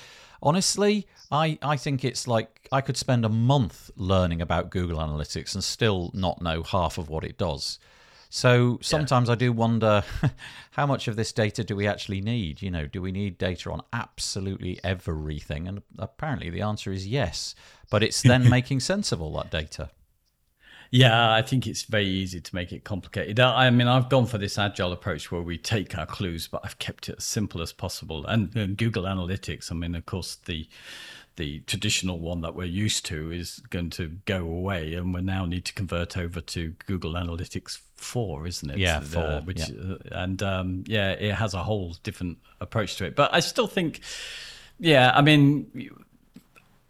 [0.42, 5.54] Honestly, I, I think it's like I could spend a month learning about Google Analytics
[5.54, 7.78] and still not know half of what it does.
[8.30, 10.04] So sometimes I do wonder
[10.72, 12.62] how much of this data do we actually need?
[12.62, 15.68] You know, do we need data on absolutely everything?
[15.68, 17.56] And apparently the answer is yes.
[17.90, 19.90] But it's then making sense of all that data.
[20.92, 23.40] Yeah, I think it's very easy to make it complicated.
[23.40, 26.80] I mean, I've gone for this agile approach where we take our clues, but I've
[26.80, 28.26] kept it as simple as possible.
[28.26, 30.68] And, and Google Analytics, I mean, of course, the
[31.36, 35.46] the traditional one that we're used to is going to go away, and we now
[35.46, 38.78] need to convert over to Google Analytics four, isn't it?
[38.78, 39.24] Yeah, four.
[39.24, 39.94] Uh, which yeah.
[39.94, 43.16] Uh, and um, yeah, it has a whole different approach to it.
[43.16, 44.02] But I still think,
[44.80, 45.92] yeah, I mean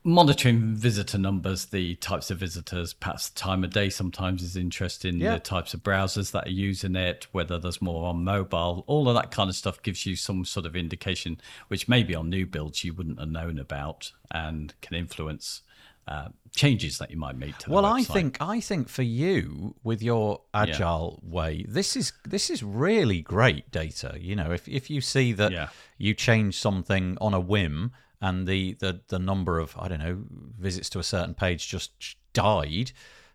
[0.04, 5.20] monitoring visitor numbers, the types of visitors, perhaps the time of day sometimes is interesting,
[5.20, 5.34] Yeah.
[5.34, 9.16] the types of browsers that are using it, whether there's more on mobile, all of
[9.16, 12.84] that kind of stuff gives you some sort of indication, which maybe on new builds
[12.84, 15.62] you wouldn't have known about and can influence
[16.10, 19.76] uh, changes that you might make to the Well, I think I think for you
[19.84, 24.18] with your agile way, this is this is really great data.
[24.20, 25.68] You know, if if you see that Yeah.
[25.98, 27.92] you change something on a whim
[28.22, 30.24] and the, the the number of I don't know
[30.60, 31.92] visits to a certain page just
[32.34, 32.92] died,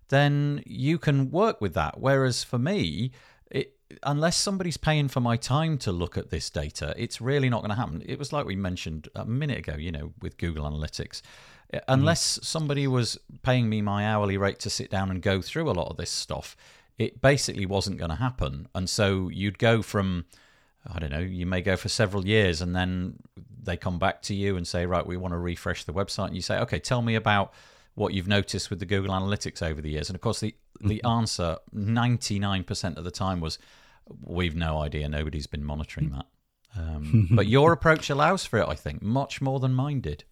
[0.09, 2.01] then you can work with that.
[2.01, 3.13] Whereas for me,
[3.51, 7.61] it unless somebody's paying for my time to look at this data, it's really not
[7.61, 8.03] going to happen.
[8.05, 11.23] It was like we mentioned a minute ago, you know, with Google Analytics.
[11.83, 11.93] Mm-hmm.
[11.93, 15.73] Unless somebody was paying me my hourly rate to sit down and go through a
[15.73, 16.57] lot of this stuff,
[16.99, 18.69] it basically wasn't going to happen.
[18.75, 20.27] And so you'd go from,
[20.87, 23.17] I don't know, you may go for several years and then
[23.63, 26.29] they come back to you and say, right, we want to refresh the website.
[26.29, 27.53] And you say, okay, tell me about
[27.95, 30.09] what you've noticed with the Google Analytics over the years.
[30.09, 31.19] And of course, the, the mm-hmm.
[31.19, 33.59] answer 99% of the time was,
[34.25, 35.09] we've no idea.
[35.09, 36.17] Nobody's been monitoring mm-hmm.
[36.17, 36.27] that.
[36.77, 40.25] Um, but your approach allows for it, I think, much more than mine did.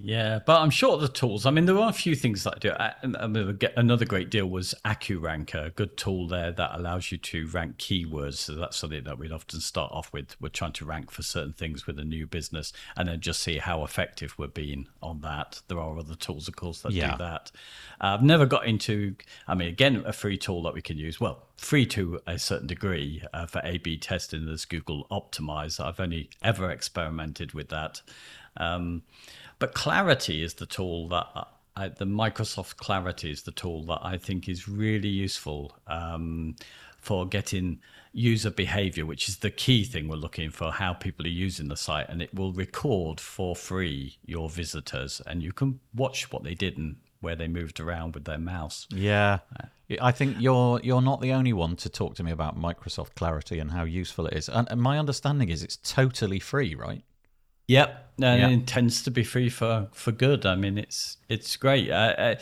[0.00, 1.44] Yeah, but I'm sure the tools.
[1.44, 2.70] I mean, there are a few things that I do.
[2.70, 7.18] I, I mean, another great deal was AccuRanker, a good tool there that allows you
[7.18, 8.34] to rank keywords.
[8.34, 10.36] So that's something that we'd often start off with.
[10.40, 13.58] We're trying to rank for certain things with a new business, and then just see
[13.58, 15.62] how effective we're being on that.
[15.66, 17.12] There are other tools, of course, that Yeah.
[17.12, 17.50] do that.
[18.00, 19.16] I've never got into.
[19.48, 21.18] I mean, again, a free tool that we can use.
[21.20, 24.46] Well, free to a certain degree uh, for A/B testing.
[24.46, 25.84] There's Google Optimize.
[25.84, 28.00] I've only ever experimented with that.
[28.56, 29.02] Um,
[29.58, 31.26] but Clarity is the tool that
[31.76, 36.56] I, the Microsoft Clarity is the tool that I think is really useful um,
[36.98, 37.80] for getting
[38.12, 41.76] user behavior, which is the key thing we're looking for, how people are using the
[41.76, 42.08] site.
[42.08, 46.76] And it will record for free your visitors, and you can watch what they did
[46.78, 48.86] and where they moved around with their mouse.
[48.90, 49.40] Yeah.
[50.00, 53.58] I think you're you're not the only one to talk to me about Microsoft Clarity
[53.58, 54.48] and how useful it is.
[54.48, 57.02] And, and my understanding is it's totally free, right?
[57.68, 58.48] Yep, and Yeah.
[58.48, 60.44] it tends to be free for for good.
[60.46, 61.90] I mean, it's it's great.
[61.90, 62.34] Uh, uh,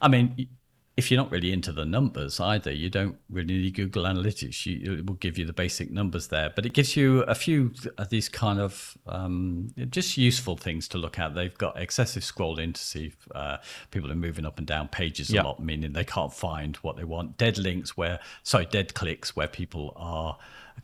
[0.00, 0.48] I mean,
[0.96, 4.66] if you're not really into the numbers either, you don't really need Google Analytics.
[4.66, 7.72] You, it will give you the basic numbers there, but it gives you a few
[7.96, 11.34] of these kind of um, just useful things to look at.
[11.34, 13.56] They've got excessive scrolling to see if uh,
[13.90, 15.42] people are moving up and down pages Yeah.
[15.42, 17.38] a lot, meaning they can't find what they want.
[17.38, 20.36] Dead links where, sorry, dead clicks where people are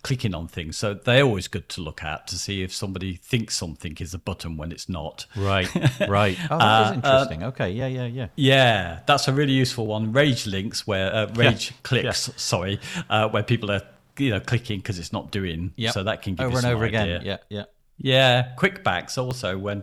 [0.03, 0.76] clicking on things.
[0.76, 4.18] So they're always good to look at to see if somebody thinks something is a
[4.18, 5.26] button when it's not.
[5.36, 5.68] Right,
[6.09, 6.36] right.
[6.51, 7.43] Oh, that is interesting.
[7.45, 8.28] okay, yeah, yeah, yeah.
[8.36, 10.12] Yeah, that's a really useful one.
[10.12, 12.80] Rage links, where uh, rage Yeah, clicks, sorry,
[13.11, 13.82] uh, where people are
[14.18, 15.72] you know clicking because it's not doing.
[15.76, 15.91] Yeah.
[15.91, 17.03] So that can give over you and some over idea.
[17.16, 17.22] again.
[17.26, 17.64] Yeah, yeah.
[18.01, 19.82] Yeah, quick backs also when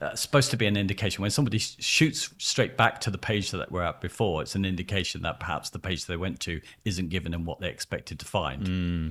[0.00, 3.52] uh, supposed to be an indication when somebody sh- shoots straight back to the page
[3.52, 4.42] that we're at before.
[4.42, 7.68] It's an indication that perhaps the page they went to isn't giving them what they
[7.68, 8.66] expected to find.
[8.66, 9.08] Hmm.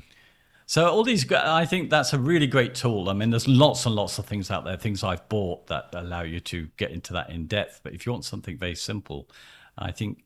[0.68, 3.10] So all these, I think that's a really great tool.
[3.10, 6.22] I mean, there's lots and lots of things out there, things I've bought that allow
[6.24, 7.82] you to get into that in depth.
[7.84, 9.30] But if you want something very simple,
[9.78, 10.26] I think.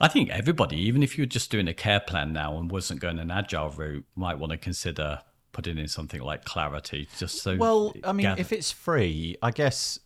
[0.00, 3.20] I think everybody, even if you're just doing a care plan now and wasn't going
[3.20, 5.20] an agile route, might want to consider
[5.52, 7.56] putting in something like Clarity, just so.
[7.56, 10.00] Well, I mean, gather- if it's free, I guess.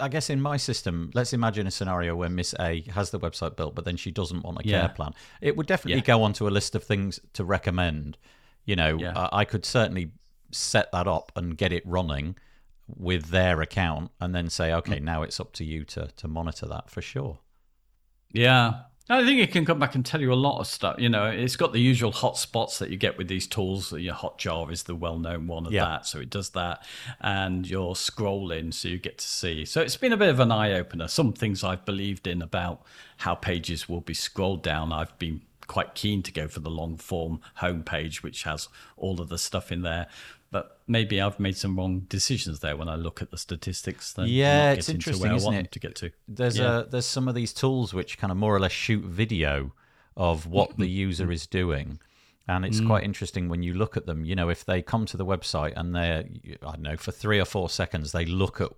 [0.00, 3.54] I guess in my system, let's imagine a scenario where Miss A has the website
[3.56, 4.80] built, but then she doesn't want a Yeah.
[4.80, 5.12] care plan.
[5.42, 6.06] It would definitely Yeah.
[6.06, 8.16] go onto a list of things to recommend.
[8.64, 9.12] You know, Yeah.
[9.16, 10.10] I I could certainly
[10.50, 12.36] set that up and get it running
[12.86, 15.02] with their account, and then say, okay, Mm.
[15.02, 17.38] now it's up to you to to monitor that for sure.
[18.32, 18.82] Yeah.
[19.10, 20.96] I think it can come back and tell you a lot of stuff.
[20.98, 23.92] You know, it's got the usual hot spots that you get with these tools.
[23.92, 25.84] Your Hotjar is the well-known one of Yeah.
[25.84, 26.86] that, so it does that,
[27.20, 29.66] and you're scrolling, so you get to see.
[29.66, 31.08] So it's been a bit of an eye-opener.
[31.08, 32.82] Some things I've believed in about
[33.18, 34.90] how pages will be scrolled down.
[34.90, 39.38] I've been quite keen to go for the long-form homepage, which has all of the
[39.38, 40.06] stuff in there.
[40.50, 44.12] But maybe I've made some wrong decisions there when I look at the statistics.
[44.12, 45.72] Then Yeah, it's interesting, to where I isn't want it?
[45.72, 46.10] to get to.
[46.28, 46.80] There's Yeah.
[46.80, 49.72] a there's some of these tools which kind of more or less shoot video
[50.16, 51.08] of what the mm-hmm.
[51.08, 51.98] user is doing.
[52.46, 52.86] And it's mm.
[52.86, 54.24] quite interesting when you look at them.
[54.24, 56.24] You know, if they come to the website and they're,
[56.62, 58.70] I don't know, for three or four seconds, they look at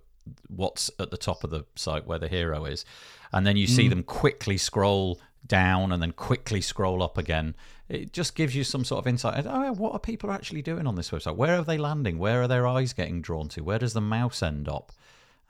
[0.47, 2.85] what's at the top of the site where the hero is.
[3.33, 3.89] And then you see mm.
[3.89, 7.55] them quickly scroll down and then quickly scroll up again.
[7.89, 9.45] It just gives you some sort of insight.
[9.47, 11.35] Oh, what are people actually doing on this website?
[11.35, 12.17] Where are they landing?
[12.17, 13.63] Where are their eyes getting drawn to?
[13.63, 14.91] Where does the mouse end up?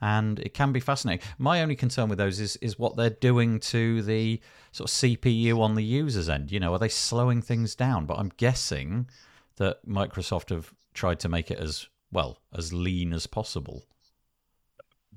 [0.00, 1.26] and it can be fascinating.
[1.38, 4.40] My only concern with those is is what they're doing to the
[4.72, 6.52] sort of CPU on the user's end.
[6.52, 8.06] You know, are they slowing things down?
[8.06, 9.08] But I'm guessing
[9.56, 13.84] that Microsoft have tried to make it as well as lean as possible.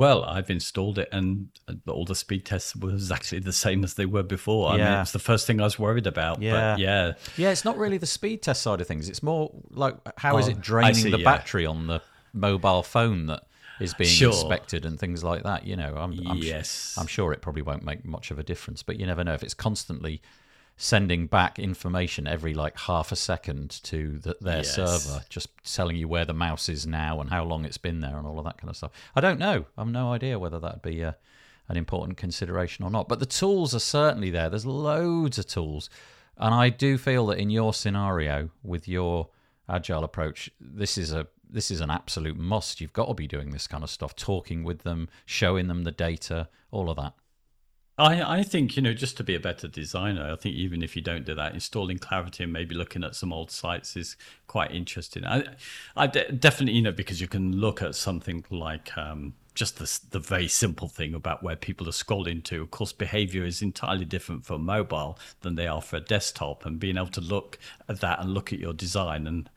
[0.02, 3.94] Well, I've installed it, and uh, all the speed tests were exactly the same as
[3.94, 4.70] they were before.
[4.70, 5.02] I mean, Yeah.
[5.04, 6.42] it's the first thing I was worried about.
[6.42, 6.52] Yeah.
[6.74, 9.08] But yeah, Yeah, it's not really the speed test side of things.
[9.10, 11.24] It's more like how is Oh, it draining see, the yeah.
[11.24, 12.02] battery on the
[12.34, 13.44] mobile phone that
[13.80, 14.30] is being Sure.
[14.32, 15.68] inspected and things like that.
[15.68, 16.96] You know, I'm, I'm, Yes.
[17.00, 19.44] I'm sure it probably won't make much of a difference, but you never know if
[19.44, 20.20] it's constantly
[20.82, 24.74] sending back information every like half a second to the, their Yes.
[24.74, 28.18] server, just telling you where the mouse is now and how long it's been there
[28.18, 28.90] and all of that kind of stuff.
[29.16, 29.66] I don't know.
[29.78, 31.16] I've no idea whether that'd be a,
[31.68, 33.08] an important consideration or not.
[33.08, 34.50] But the tools are certainly there.
[34.50, 35.88] There's loads of tools.
[36.38, 39.30] And I do feel that in your scenario with your
[39.70, 42.82] agile approach, this is a this is an absolute must.
[42.82, 45.92] You've got to be doing this kind of stuff, talking with them, showing them the
[45.92, 47.14] data, all of that.
[48.02, 50.96] I, I think, you know, just to be a better designer, I think even if
[50.96, 54.72] you don't do that, installing Clarity and maybe looking at some old sites is quite
[54.72, 55.24] interesting.
[55.24, 55.44] I,
[55.96, 60.00] I de- definitely, you know, because you can look at something like um, just the,
[60.12, 62.62] the very simple thing about where people are scrolling to.
[62.62, 66.80] Of course, behavior is entirely different for mobile than they are for a desktop, and
[66.80, 67.58] being able to look
[67.90, 69.28] at that and look at your design.
[69.28, 69.50] And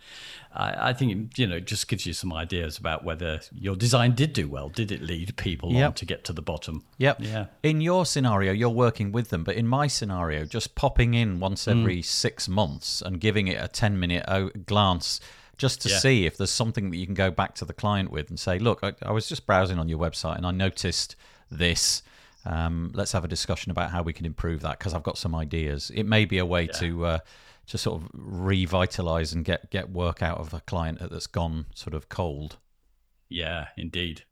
[0.53, 4.14] I, I think, you know, it just gives you some ideas about whether your design
[4.14, 4.68] did do well.
[4.68, 5.86] Did it lead people Yep.
[5.86, 6.84] on to get to the bottom?
[6.99, 7.18] Yep.
[7.20, 7.47] Yeah.
[7.62, 11.66] In your scenario, you're working with them, but in my scenario, just popping in once
[11.66, 11.80] mm.
[11.80, 15.20] every six months and giving it a 10 minute oh, glance
[15.59, 15.98] just to Yeah.
[15.98, 18.59] see if there's something that you can go back to the client with and say,
[18.59, 21.16] look, I, I was just browsing on your website and I noticed
[21.50, 22.02] this.
[22.44, 25.34] Um, let's have a discussion about how we can improve that because I've got some
[25.34, 25.90] ideas.
[25.94, 27.18] It may be a way to uh,
[27.68, 31.94] to sort of revitalize and get get work out of a client that's gone sort
[31.94, 32.59] of cold.
[33.30, 34.24] Yeah, indeed.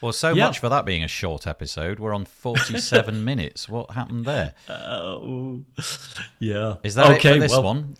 [0.00, 0.44] Well, so Yeah.
[0.44, 1.98] much for that being a short episode.
[1.98, 3.68] We're on 47 minutes.
[3.68, 4.54] What happened there?
[4.68, 5.62] Oh,
[6.38, 6.76] yeah.
[6.82, 7.96] Is that okay, it for this well, one?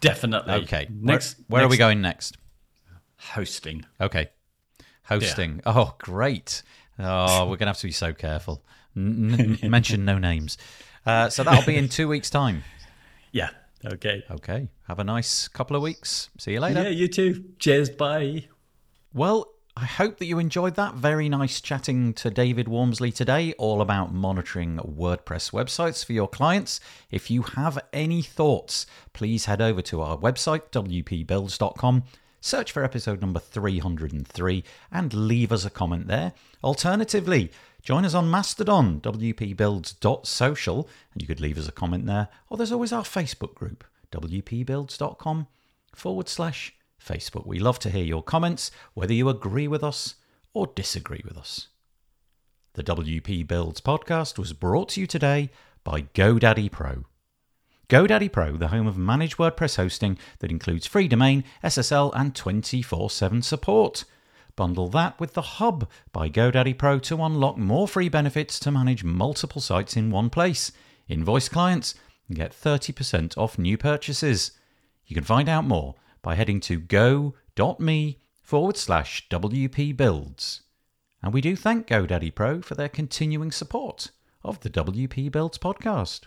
[0.00, 0.54] Definitely.
[0.64, 0.86] Okay.
[0.86, 1.36] Where- Next.
[1.48, 2.36] Where, are we going next?
[3.16, 3.84] Hosting.
[4.00, 4.28] Okay.
[5.04, 5.60] Hosting.
[5.66, 6.62] Oh, great.
[6.98, 8.62] Oh, we're going to have to be so careful.
[8.96, 10.58] N- mention no names.
[11.06, 12.64] Uh, so that'll be in two weeks' time.
[13.30, 13.50] Yeah.
[13.84, 14.24] Okay.
[14.30, 14.68] Okay.
[14.88, 16.30] Have a nice couple of weeks.
[16.38, 16.82] See you later.
[16.84, 17.44] Yeah, you too.
[17.58, 17.90] Cheers.
[17.90, 18.46] Bye.
[19.12, 20.94] Well, I hope that you enjoyed that.
[20.94, 26.80] Very nice chatting to David Waumsley today, all about monitoring WordPress websites for your clients.
[27.12, 32.02] If you have any thoughts, please head over to our website, wpbuilds.com,
[32.40, 36.32] search for episode number 303, and leave us a comment there.
[36.64, 42.30] Alternatively, join us on Mastodon, wpbuilds.social, and you could leave us a comment there.
[42.50, 45.46] Or there's always our Facebook group, wpbuilds.com
[45.94, 46.74] forward slash
[47.04, 47.46] Facebook.
[47.46, 50.16] We love to hear your comments, whether you agree with us
[50.54, 51.68] or disagree with us.
[52.74, 55.50] The WP Builds podcast was brought to you today
[55.84, 57.04] by GoDaddy Pro.
[57.88, 63.08] GoDaddy Pro, the home of managed WordPress hosting that includes free domain, SSL, and 24
[63.10, 64.04] 7 support.
[64.56, 69.04] Bundle that with the Hub by GoDaddy Pro to unlock more free benefits to manage
[69.04, 70.70] multiple sites in one place.
[71.08, 71.94] Invoice clients
[72.28, 74.52] and get 30% off new purchases.
[75.06, 80.62] You can find out more by heading to go.me forward slash WP Builds.
[81.22, 84.10] And we do thank GoDaddy Pro for their continuing support
[84.44, 86.22] of the WP Builds podcast.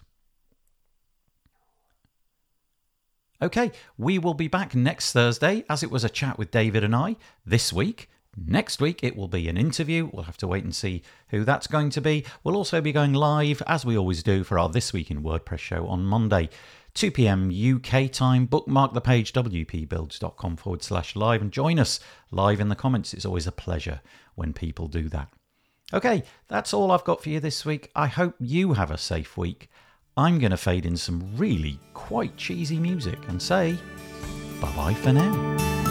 [3.42, 6.96] Okay, we will be back next Thursday as it was a chat with David and
[6.96, 8.08] I this week.
[8.38, 10.10] Next week it will be an interview.
[10.14, 12.24] We'll have to wait and see who that's going to be.
[12.44, 15.58] We'll also be going live, as we always do, for our This Week in WordPress
[15.58, 16.50] show on Monday,
[16.94, 18.46] 2 pm UK time.
[18.46, 22.00] Bookmark the page wpbuilds.com forward slash live and join us
[22.32, 23.14] live in the comments.
[23.14, 24.02] It's always a pleasure
[24.36, 25.30] when people do that.
[25.94, 27.92] Okay, that's all I've got for you this week.
[27.96, 29.70] I hope you have a safe week.
[30.16, 33.78] I'm going to fade in some really quite cheesy music and say
[34.60, 35.91] bye bye for now.